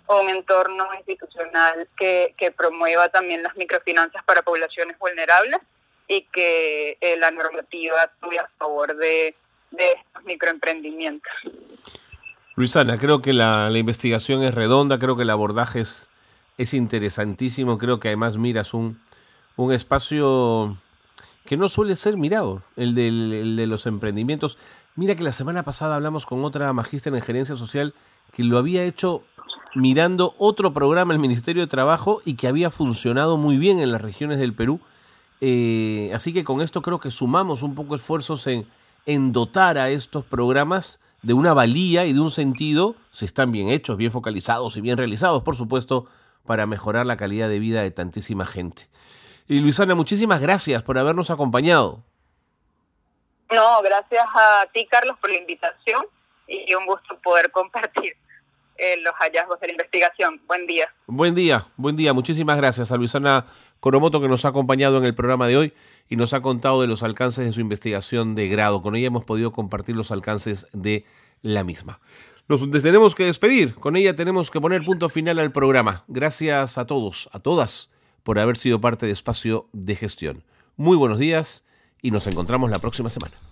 o 0.07 0.21
un 0.21 0.29
entorno 0.31 0.87
institucional 0.95 1.89
que, 1.97 2.35
que 2.37 2.51
promueva 2.51 3.09
también 3.09 3.43
las 3.43 3.57
microfinanzas 3.57 4.23
para 4.25 4.43
poblaciones 4.43 4.99
vulnerables 4.99 5.61
y 6.09 6.23
que 6.33 6.99
eh, 7.01 7.17
la 7.19 7.31
normativa 7.31 8.03
actúe 8.03 8.39
a 8.39 8.49
favor 8.59 8.97
de, 8.97 9.35
de 9.71 9.93
estos 9.93 10.25
microemprendimientos. 10.25 11.33
Luisana, 12.55 12.99
creo 12.99 13.23
que 13.23 13.33
la, 13.33 13.71
la, 13.71 13.79
investigación 13.79 14.43
es 14.43 14.55
redonda, 14.55 14.99
creo 14.99 15.17
que 15.17 15.23
el 15.23 15.31
abordaje 15.31 15.81
es, 15.81 16.09
es 16.59 16.75
interesantísimo, 16.75 17.79
creo 17.79 17.99
que 17.99 18.09
además 18.09 18.37
miras 18.37 18.75
un, 18.75 19.01
un 19.57 19.73
espacio 19.73 20.77
que 21.47 21.57
no 21.57 21.69
suele 21.69 21.97
ser 21.97 22.17
mirado, 22.17 22.63
el, 22.77 22.95
del, 22.95 23.33
el 23.33 23.57
de 23.57 23.67
los 23.67 23.87
emprendimientos. 23.87 24.59
Mira 24.95 25.15
que 25.15 25.23
la 25.23 25.33
semana 25.33 25.63
pasada 25.63 25.97
hablamos 25.97 26.27
con 26.27 26.45
otra 26.45 26.73
magíster 26.73 27.15
en 27.15 27.23
gerencia 27.23 27.57
social 27.57 27.95
que 28.33 28.45
lo 28.45 28.59
había 28.59 28.85
hecho 28.85 29.25
mirando 29.75 30.35
otro 30.39 30.73
programa 30.73 31.15
del 31.15 31.21
Ministerio 31.21 31.63
de 31.63 31.69
Trabajo 31.69 32.21
y 32.25 32.37
que 32.37 32.49
había 32.49 32.71
funcionado 32.71 33.37
muy 33.37 33.57
bien 33.57 33.81
en 33.81 33.93
las 33.93 34.03
regiones 34.03 34.39
del 34.39 34.55
Perú. 34.55 34.81
Eh, 35.41 36.11
así 36.15 36.33
que 36.33 36.45
con 36.45 36.61
esto 36.61 36.83
creo 36.83 37.01
que 37.01 37.11
sumamos 37.11 37.63
un 37.63 37.75
poco 37.75 37.95
esfuerzos 37.95 38.47
en, 38.47 38.67
en 39.07 39.33
dotar 39.33 39.79
a 39.79 39.91
estos 39.91 40.25
programas 40.25 41.01
de 41.23 41.35
una 41.35 41.55
valía 41.55 42.05
y 42.05 42.13
de 42.13 42.21
un 42.21 42.31
sentido, 42.31 42.97
si 43.11 43.25
están 43.25 43.53
bien 43.53 43.69
hechos, 43.69 43.97
bien 43.97 44.13
focalizados 44.13 44.77
y 44.77 44.81
bien 44.81 44.99
realizados, 44.99 45.43
por 45.43 45.57
supuesto, 45.57 46.07
para 46.45 46.67
mejorar 46.67 47.07
la 47.07 47.17
calidad 47.17 47.49
de 47.49 47.59
vida 47.59 47.83
de 47.83 47.91
tantísima 47.91 48.45
gente. 48.45 48.89
Y 49.49 49.61
Luisana, 49.61 49.95
muchísimas 49.95 50.41
gracias 50.41 50.83
por 50.83 50.99
habernos 50.99 51.31
acompañado. 51.31 52.03
No, 53.53 53.83
gracias 53.83 54.25
a 54.35 54.67
ti, 54.73 54.87
Carlos, 54.87 55.17
por 55.21 55.31
la 55.31 55.39
invitación 55.39 56.07
y 56.49 56.75
un 56.75 56.87
gusto 56.87 57.19
poder 57.23 57.51
compartir 57.51 58.17
eh, 58.77 58.97
los 59.03 59.15
hallazgos 59.15 59.61
de 59.61 59.69
la 59.69 59.73
investigación. 59.73 60.41
Buen 60.47 60.67
día. 60.67 60.89
Buen 61.07 61.35
día, 61.35 61.69
buen 61.77 61.97
día. 61.97 62.13
Muchísimas 62.13 62.57
gracias 62.57 62.93
a 62.93 62.97
Luisana 62.97 63.47
Coromoto 63.81 64.21
que 64.21 64.29
nos 64.29 64.45
ha 64.45 64.49
acompañado 64.49 64.99
en 64.99 65.05
el 65.05 65.15
programa 65.15 65.47
de 65.47 65.57
hoy 65.57 65.73
y 66.09 66.17
nos 66.17 66.33
ha 66.35 66.43
contado 66.43 66.81
de 66.81 66.87
los 66.87 67.03
alcances 67.03 67.45
de 67.45 67.53
su 67.53 67.61
investigación 67.61 68.35
de 68.35 68.49
grado. 68.49 68.83
Con 68.83 68.97
ella 68.97 69.09
hemos 69.09 69.25
podido 69.25 69.53
compartir 69.53 69.97
los 69.97 70.11
alcances 70.11 70.67
de 70.73 71.05
la 71.43 71.65
misma. 71.65 72.01
Nos 72.49 72.69
tenemos 72.71 73.15
que 73.15 73.25
despedir. 73.25 73.75
Con 73.77 73.97
ella 73.97 74.17
tenemos 74.17 74.51
que 74.51 74.61
poner 74.61 74.85
punto 74.85 75.09
final 75.09 75.39
al 75.39 75.53
programa. 75.53 76.05
Gracias 76.09 76.77
a 76.77 76.87
todos, 76.87 77.29
a 77.33 77.41
todas, 77.41 77.91
por 78.23 78.39
haber 78.39 78.57
sido 78.57 78.81
parte 78.81 79.07
de 79.07 79.13
Espacio 79.13 79.69
de 79.73 79.97
Gestión. 79.97 80.45
Muy 80.77 80.97
buenos 80.97 81.19
días 81.19 81.67
y 82.03 82.11
nos 82.11 82.27
encontramos 82.27 82.71
la 82.71 82.79
próxima 82.79 83.11
semana. 83.11 83.52